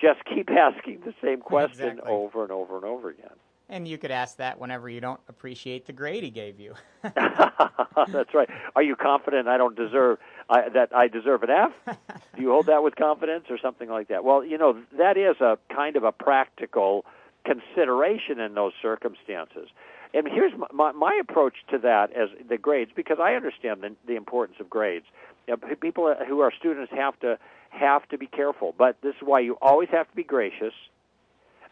Just 0.00 0.20
keep 0.24 0.50
asking 0.56 1.00
the 1.04 1.14
same 1.22 1.40
question 1.40 1.88
exactly. 1.88 2.12
over 2.12 2.42
and 2.42 2.52
over 2.52 2.76
and 2.76 2.84
over 2.84 3.08
again. 3.08 3.36
And 3.70 3.86
you 3.86 3.98
could 3.98 4.10
ask 4.10 4.36
that 4.38 4.58
whenever 4.58 4.90
you 4.90 5.00
don't 5.00 5.20
appreciate 5.28 5.86
the 5.86 5.92
grade 5.92 6.24
he 6.24 6.30
gave 6.30 6.58
you. 6.58 6.74
That's 7.02 8.34
right. 8.34 8.50
Are 8.74 8.82
you 8.82 8.96
confident 8.96 9.46
I 9.46 9.56
don't 9.56 9.76
deserve 9.76 10.18
I, 10.48 10.68
that 10.70 10.94
I 10.94 11.06
deserve 11.06 11.44
an 11.44 11.50
F? 11.50 11.72
Do 12.36 12.42
you 12.42 12.50
hold 12.50 12.66
that 12.66 12.82
with 12.82 12.96
confidence 12.96 13.44
or 13.48 13.58
something 13.58 13.88
like 13.88 14.08
that? 14.08 14.24
Well, 14.24 14.44
you 14.44 14.58
know 14.58 14.76
that 14.98 15.16
is 15.16 15.40
a 15.40 15.56
kind 15.72 15.94
of 15.94 16.02
a 16.02 16.10
practical 16.10 17.04
consideration 17.44 18.40
in 18.40 18.54
those 18.54 18.72
circumstances. 18.82 19.68
And 20.12 20.26
here's 20.26 20.52
my, 20.58 20.66
my, 20.72 20.92
my 20.92 21.20
approach 21.20 21.54
to 21.70 21.78
that 21.78 22.12
as 22.12 22.28
the 22.48 22.58
grades, 22.58 22.90
because 22.94 23.18
I 23.22 23.34
understand 23.34 23.82
the, 23.82 23.94
the 24.04 24.16
importance 24.16 24.58
of 24.58 24.68
grades. 24.68 25.06
You 25.46 25.56
know, 25.56 25.76
people 25.76 26.12
who 26.28 26.40
are 26.40 26.52
students 26.58 26.92
have 26.92 27.18
to 27.20 27.38
have 27.68 28.08
to 28.08 28.18
be 28.18 28.26
careful, 28.26 28.74
but 28.76 28.96
this 29.00 29.14
is 29.14 29.22
why 29.22 29.38
you 29.38 29.56
always 29.62 29.88
have 29.90 30.10
to 30.10 30.16
be 30.16 30.24
gracious 30.24 30.74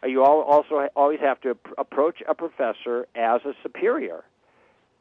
you 0.05 0.23
also 0.23 0.89
always 0.95 1.21
have 1.21 1.41
to 1.41 1.57
approach 1.77 2.23
a 2.29 2.35
professor 2.35 3.07
as 3.15 3.41
a 3.45 3.53
superior. 3.63 4.25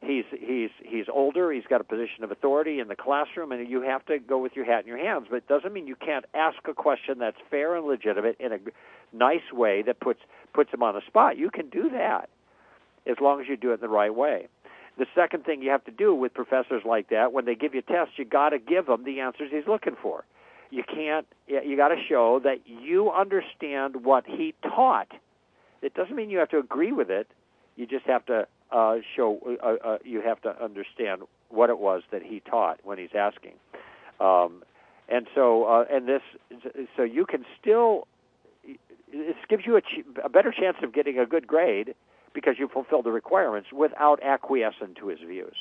He's 0.00 0.24
he's 0.30 0.70
he's 0.84 1.06
older. 1.12 1.50
He's 1.52 1.66
got 1.68 1.80
a 1.80 1.84
position 1.84 2.22
of 2.22 2.30
authority 2.30 2.78
in 2.78 2.86
the 2.86 2.94
classroom, 2.94 3.50
and 3.50 3.68
you 3.68 3.82
have 3.82 4.04
to 4.06 4.18
go 4.18 4.38
with 4.38 4.52
your 4.54 4.64
hat 4.64 4.82
in 4.82 4.86
your 4.86 4.98
hands. 4.98 5.26
But 5.28 5.36
it 5.36 5.48
doesn't 5.48 5.72
mean 5.72 5.88
you 5.88 5.96
can't 5.96 6.24
ask 6.34 6.56
a 6.68 6.74
question 6.74 7.18
that's 7.18 7.36
fair 7.50 7.74
and 7.74 7.84
legitimate 7.84 8.36
in 8.38 8.52
a 8.52 8.58
nice 9.12 9.52
way 9.52 9.82
that 9.82 9.98
puts 9.98 10.20
puts 10.52 10.72
him 10.72 10.82
on 10.84 10.94
the 10.94 11.02
spot. 11.06 11.36
You 11.36 11.50
can 11.50 11.68
do 11.68 11.90
that 11.90 12.30
as 13.06 13.16
long 13.20 13.40
as 13.40 13.48
you 13.48 13.56
do 13.56 13.72
it 13.72 13.80
the 13.80 13.88
right 13.88 14.14
way. 14.14 14.46
The 14.98 15.06
second 15.14 15.44
thing 15.44 15.62
you 15.62 15.70
have 15.70 15.84
to 15.84 15.92
do 15.92 16.14
with 16.14 16.34
professors 16.34 16.82
like 16.84 17.10
that, 17.10 17.32
when 17.32 17.44
they 17.44 17.54
give 17.54 17.74
you 17.74 17.82
tests, 17.82 18.14
you 18.16 18.24
got 18.24 18.50
to 18.50 18.58
give 18.58 18.86
them 18.86 19.04
the 19.04 19.20
answers 19.20 19.50
he's 19.52 19.66
looking 19.66 19.96
for 20.00 20.24
you 20.70 20.82
can't 20.84 21.26
you 21.46 21.76
got 21.76 21.88
to 21.88 21.96
show 22.08 22.40
that 22.44 22.58
you 22.66 23.10
understand 23.10 24.04
what 24.04 24.24
he 24.26 24.54
taught. 24.62 25.08
It 25.82 25.94
doesn't 25.94 26.14
mean 26.14 26.30
you 26.30 26.38
have 26.38 26.50
to 26.50 26.58
agree 26.58 26.92
with 26.92 27.10
it. 27.10 27.28
You 27.76 27.86
just 27.86 28.06
have 28.06 28.26
to 28.26 28.46
uh, 28.70 28.96
show 29.16 29.38
uh, 29.62 29.74
uh, 29.86 29.98
you 30.04 30.20
have 30.20 30.40
to 30.42 30.62
understand 30.62 31.22
what 31.48 31.70
it 31.70 31.78
was 31.78 32.02
that 32.10 32.22
he 32.22 32.40
taught 32.40 32.80
when 32.84 32.98
he's 32.98 33.14
asking. 33.16 33.54
Um, 34.20 34.62
and 35.08 35.26
so 35.34 35.64
uh, 35.64 35.84
and 35.90 36.06
this 36.06 36.22
so 36.96 37.02
you 37.02 37.24
can 37.24 37.44
still 37.60 38.06
this 39.12 39.36
gives 39.48 39.64
you 39.66 39.76
a, 39.76 39.80
ch- 39.80 40.04
a 40.22 40.28
better 40.28 40.52
chance 40.52 40.76
of 40.82 40.92
getting 40.92 41.18
a 41.18 41.24
good 41.24 41.46
grade 41.46 41.94
because 42.34 42.56
you 42.58 42.68
fulfill 42.68 43.02
the 43.02 43.10
requirements 43.10 43.68
without 43.72 44.22
acquiescing 44.22 44.94
to 45.00 45.08
his 45.08 45.18
views 45.20 45.54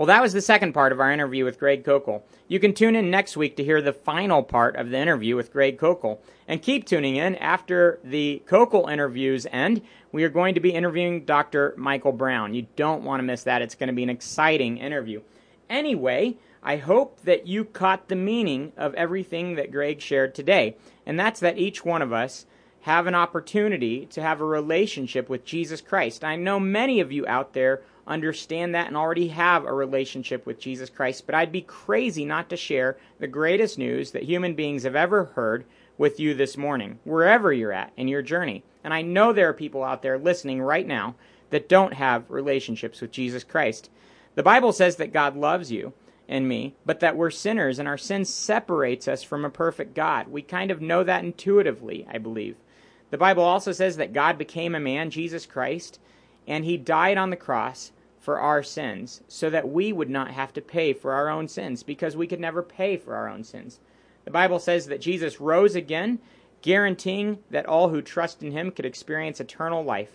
well, 0.00 0.06
that 0.06 0.22
was 0.22 0.32
the 0.32 0.40
second 0.40 0.72
part 0.72 0.92
of 0.92 1.00
our 1.00 1.12
interview 1.12 1.44
with 1.44 1.58
Greg 1.58 1.84
Koukl. 1.84 2.22
You 2.48 2.58
can 2.58 2.72
tune 2.72 2.96
in 2.96 3.10
next 3.10 3.36
week 3.36 3.56
to 3.56 3.62
hear 3.62 3.82
the 3.82 3.92
final 3.92 4.42
part 4.42 4.76
of 4.76 4.88
the 4.88 4.96
interview 4.96 5.36
with 5.36 5.52
Greg 5.52 5.76
Koukl. 5.76 6.20
And 6.48 6.62
keep 6.62 6.86
tuning 6.86 7.16
in 7.16 7.36
after 7.36 8.00
the 8.02 8.42
Koukl 8.46 8.90
interviews 8.90 9.46
end. 9.52 9.82
We 10.10 10.24
are 10.24 10.30
going 10.30 10.54
to 10.54 10.60
be 10.60 10.70
interviewing 10.70 11.26
Dr. 11.26 11.74
Michael 11.76 12.12
Brown. 12.12 12.54
You 12.54 12.66
don't 12.76 13.04
want 13.04 13.20
to 13.20 13.24
miss 13.24 13.42
that. 13.42 13.60
It's 13.60 13.74
going 13.74 13.88
to 13.88 13.92
be 13.92 14.02
an 14.02 14.08
exciting 14.08 14.78
interview. 14.78 15.20
Anyway, 15.68 16.38
I 16.62 16.78
hope 16.78 17.20
that 17.24 17.46
you 17.46 17.66
caught 17.66 18.08
the 18.08 18.16
meaning 18.16 18.72
of 18.78 18.94
everything 18.94 19.56
that 19.56 19.70
Greg 19.70 20.00
shared 20.00 20.34
today. 20.34 20.78
And 21.04 21.20
that's 21.20 21.40
that 21.40 21.58
each 21.58 21.84
one 21.84 22.00
of 22.00 22.10
us 22.10 22.46
have 22.84 23.06
an 23.06 23.14
opportunity 23.14 24.06
to 24.06 24.22
have 24.22 24.40
a 24.40 24.46
relationship 24.46 25.28
with 25.28 25.44
Jesus 25.44 25.82
Christ. 25.82 26.24
I 26.24 26.36
know 26.36 26.58
many 26.58 27.00
of 27.00 27.12
you 27.12 27.26
out 27.26 27.52
there 27.52 27.82
understand 28.10 28.74
that 28.74 28.88
and 28.88 28.96
already 28.96 29.28
have 29.28 29.64
a 29.64 29.72
relationship 29.72 30.44
with 30.44 30.60
Jesus 30.60 30.90
Christ, 30.90 31.24
but 31.26 31.34
I'd 31.34 31.52
be 31.52 31.62
crazy 31.62 32.24
not 32.24 32.50
to 32.50 32.56
share 32.56 32.98
the 33.18 33.26
greatest 33.26 33.78
news 33.78 34.10
that 34.10 34.24
human 34.24 34.54
beings 34.54 34.82
have 34.82 34.96
ever 34.96 35.26
heard 35.26 35.64
with 35.96 36.18
you 36.18 36.34
this 36.34 36.56
morning, 36.56 36.98
wherever 37.04 37.52
you're 37.52 37.72
at 37.72 37.92
in 37.96 38.08
your 38.08 38.22
journey. 38.22 38.64
And 38.82 38.92
I 38.92 39.02
know 39.02 39.32
there 39.32 39.48
are 39.48 39.54
people 39.54 39.84
out 39.84 40.02
there 40.02 40.18
listening 40.18 40.60
right 40.60 40.86
now 40.86 41.14
that 41.50 41.68
don't 41.68 41.94
have 41.94 42.30
relationships 42.30 43.00
with 43.00 43.12
Jesus 43.12 43.44
Christ. 43.44 43.90
The 44.34 44.42
Bible 44.42 44.72
says 44.72 44.96
that 44.96 45.12
God 45.12 45.36
loves 45.36 45.70
you 45.70 45.92
and 46.28 46.48
me, 46.48 46.74
but 46.86 47.00
that 47.00 47.16
we're 47.16 47.30
sinners 47.30 47.78
and 47.78 47.86
our 47.86 47.98
sin 47.98 48.24
separates 48.24 49.08
us 49.08 49.22
from 49.22 49.44
a 49.44 49.50
perfect 49.50 49.94
God. 49.94 50.28
We 50.28 50.42
kind 50.42 50.70
of 50.70 50.80
know 50.80 51.04
that 51.04 51.24
intuitively, 51.24 52.06
I 52.10 52.18
believe. 52.18 52.56
The 53.10 53.18
Bible 53.18 53.42
also 53.42 53.72
says 53.72 53.96
that 53.96 54.12
God 54.12 54.38
became 54.38 54.74
a 54.74 54.80
man, 54.80 55.10
Jesus 55.10 55.44
Christ, 55.44 55.98
and 56.46 56.64
he 56.64 56.76
died 56.76 57.18
on 57.18 57.30
the 57.30 57.36
cross 57.36 57.92
for 58.20 58.38
our 58.38 58.62
sins 58.62 59.22
so 59.26 59.48
that 59.50 59.68
we 59.68 59.92
would 59.92 60.10
not 60.10 60.30
have 60.30 60.52
to 60.52 60.60
pay 60.60 60.92
for 60.92 61.14
our 61.14 61.28
own 61.28 61.48
sins 61.48 61.82
because 61.82 62.16
we 62.16 62.26
could 62.26 62.38
never 62.38 62.62
pay 62.62 62.96
for 62.96 63.16
our 63.16 63.26
own 63.26 63.42
sins. 63.42 63.80
The 64.24 64.30
Bible 64.30 64.58
says 64.58 64.86
that 64.86 65.00
Jesus 65.00 65.40
rose 65.40 65.74
again, 65.74 66.18
guaranteeing 66.60 67.38
that 67.50 67.64
all 67.64 67.88
who 67.88 68.02
trust 68.02 68.42
in 68.42 68.52
him 68.52 68.70
could 68.70 68.84
experience 68.84 69.40
eternal 69.40 69.82
life. 69.82 70.10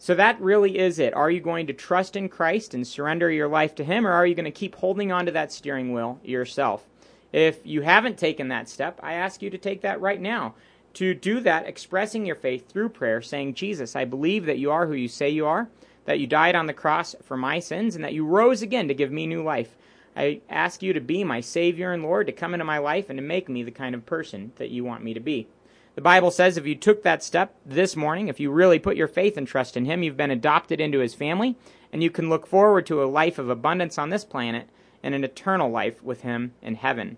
So 0.00 0.14
that 0.16 0.40
really 0.40 0.78
is 0.78 0.98
it. 0.98 1.14
Are 1.14 1.30
you 1.30 1.40
going 1.40 1.68
to 1.68 1.72
trust 1.72 2.16
in 2.16 2.28
Christ 2.28 2.74
and 2.74 2.86
surrender 2.86 3.30
your 3.30 3.48
life 3.48 3.74
to 3.76 3.84
him 3.84 4.06
or 4.06 4.12
are 4.12 4.26
you 4.26 4.34
going 4.34 4.44
to 4.44 4.50
keep 4.50 4.74
holding 4.74 5.12
on 5.12 5.26
to 5.26 5.32
that 5.32 5.52
steering 5.52 5.92
wheel 5.92 6.18
yourself? 6.24 6.84
If 7.32 7.64
you 7.64 7.82
haven't 7.82 8.18
taken 8.18 8.48
that 8.48 8.68
step, 8.68 8.98
I 9.02 9.12
ask 9.12 9.42
you 9.42 9.50
to 9.50 9.58
take 9.58 9.82
that 9.82 10.00
right 10.00 10.20
now. 10.20 10.54
To 10.94 11.14
do 11.14 11.40
that, 11.40 11.68
expressing 11.68 12.26
your 12.26 12.34
faith 12.34 12.68
through 12.68 12.88
prayer, 12.88 13.22
saying, 13.22 13.54
Jesus, 13.54 13.94
I 13.94 14.04
believe 14.04 14.46
that 14.46 14.58
you 14.58 14.70
are 14.72 14.86
who 14.86 14.94
you 14.94 15.06
say 15.06 15.28
you 15.28 15.46
are 15.46 15.68
that 16.04 16.18
you 16.18 16.26
died 16.26 16.54
on 16.54 16.66
the 16.66 16.72
cross 16.72 17.14
for 17.22 17.36
my 17.36 17.58
sins, 17.58 17.94
and 17.94 18.04
that 18.04 18.14
you 18.14 18.24
rose 18.24 18.62
again 18.62 18.88
to 18.88 18.94
give 18.94 19.12
me 19.12 19.26
new 19.26 19.42
life. 19.42 19.76
I 20.16 20.40
ask 20.48 20.82
you 20.82 20.92
to 20.92 21.00
be 21.00 21.22
my 21.22 21.40
Savior 21.40 21.92
and 21.92 22.02
Lord, 22.02 22.26
to 22.26 22.32
come 22.32 22.54
into 22.54 22.64
my 22.64 22.78
life 22.78 23.08
and 23.08 23.18
to 23.18 23.22
make 23.22 23.48
me 23.48 23.62
the 23.62 23.70
kind 23.70 23.94
of 23.94 24.06
person 24.06 24.52
that 24.56 24.70
you 24.70 24.84
want 24.84 25.04
me 25.04 25.14
to 25.14 25.20
be. 25.20 25.46
The 25.94 26.02
Bible 26.02 26.30
says 26.30 26.56
if 26.56 26.66
you 26.66 26.74
took 26.74 27.02
that 27.02 27.22
step 27.22 27.54
this 27.66 27.96
morning, 27.96 28.28
if 28.28 28.38
you 28.40 28.50
really 28.50 28.78
put 28.78 28.96
your 28.96 29.08
faith 29.08 29.36
and 29.36 29.46
trust 29.46 29.76
in 29.76 29.84
Him, 29.84 30.02
you've 30.02 30.16
been 30.16 30.30
adopted 30.30 30.80
into 30.80 31.00
His 31.00 31.14
family, 31.14 31.56
and 31.92 32.02
you 32.02 32.10
can 32.10 32.28
look 32.28 32.46
forward 32.46 32.86
to 32.86 33.02
a 33.02 33.06
life 33.06 33.38
of 33.38 33.50
abundance 33.50 33.98
on 33.98 34.10
this 34.10 34.24
planet 34.24 34.68
and 35.02 35.14
an 35.14 35.24
eternal 35.24 35.70
life 35.70 36.02
with 36.02 36.22
Him 36.22 36.52
in 36.62 36.76
heaven. 36.76 37.16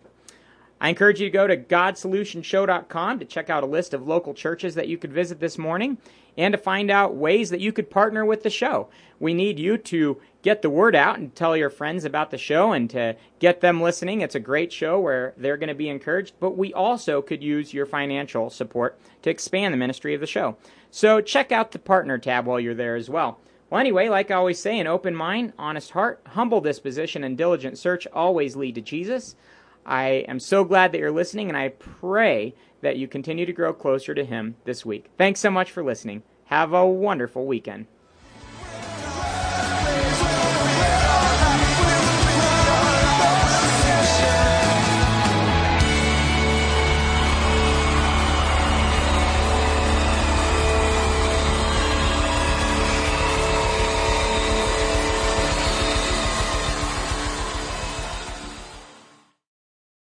I 0.81 0.88
encourage 0.88 1.21
you 1.21 1.27
to 1.27 1.33
go 1.33 1.47
to 1.47 1.59
GodSolutionShow.com 1.59 3.19
to 3.19 3.25
check 3.27 3.51
out 3.51 3.62
a 3.62 3.66
list 3.66 3.93
of 3.93 4.09
local 4.09 4.33
churches 4.33 4.75
that 4.77 4.88
you 4.88 4.97
could 4.97 5.12
visit 5.12 5.38
this 5.38 5.59
morning 5.59 5.99
and 6.38 6.53
to 6.53 6.59
find 6.59 6.90
out 6.90 7.14
ways 7.14 7.51
that 7.51 7.61
you 7.61 7.71
could 7.71 7.90
partner 7.90 8.25
with 8.25 8.43
the 8.43 8.51
show. 8.51 8.88
We 9.19 9.35
need 9.35 9.59
you 9.59 9.77
to 9.77 10.19
get 10.40 10.62
the 10.62 10.71
word 10.71 10.97
out 10.97 11.19
and 11.19 11.35
tell 11.35 11.55
your 11.55 11.69
friends 11.69 12.07
about 12.07 12.31
the 12.31 12.38
show 12.38 12.73
and 12.73 12.88
to 12.90 13.16
get 13.40 13.61
them 13.61 13.83
listening. 13.83 14.23
It's 14.23 14.35
a 14.35 14.40
great 14.40 14.73
show 14.73 14.99
where 14.99 15.35
they're 15.37 15.59
going 15.59 15.69
to 15.69 15.75
be 15.75 15.90
encouraged, 15.90 16.35
but 16.40 16.57
we 16.57 16.73
also 16.73 17.21
could 17.21 17.43
use 17.43 17.75
your 17.75 17.85
financial 17.85 18.49
support 18.49 18.99
to 19.21 19.29
expand 19.29 19.75
the 19.75 19.79
ministry 19.79 20.14
of 20.14 20.21
the 20.23 20.27
show. 20.27 20.57
So 20.90 21.21
check 21.21 21.53
out 21.53 21.73
the 21.73 21.79
partner 21.79 22.16
tab 22.16 22.47
while 22.47 22.59
you're 22.59 22.75
there 22.75 22.97
as 22.97 23.11
well. 23.11 23.38
Well, 23.69 23.81
anyway, 23.81 24.09
like 24.09 24.31
I 24.31 24.35
always 24.35 24.59
say, 24.59 24.79
an 24.81 24.87
open 24.87 25.14
mind, 25.14 25.53
honest 25.59 25.90
heart, 25.90 26.23
humble 26.27 26.61
disposition, 26.61 27.23
and 27.23 27.37
diligent 27.37 27.79
search 27.79 28.07
always 28.12 28.57
lead 28.57 28.75
to 28.77 28.81
Jesus. 28.81 29.37
I 29.90 30.24
am 30.29 30.38
so 30.38 30.62
glad 30.62 30.92
that 30.92 30.98
you're 30.98 31.11
listening, 31.11 31.48
and 31.48 31.57
I 31.57 31.70
pray 31.70 32.55
that 32.81 32.96
you 32.96 33.09
continue 33.09 33.44
to 33.44 33.53
grow 33.53 33.72
closer 33.72 34.14
to 34.14 34.24
Him 34.24 34.55
this 34.64 34.87
week. 34.87 35.11
Thanks 35.18 35.40
so 35.40 35.50
much 35.50 35.72
for 35.72 35.83
listening. 35.83 36.22
Have 36.44 36.72
a 36.72 36.87
wonderful 36.87 37.44
weekend. 37.44 37.87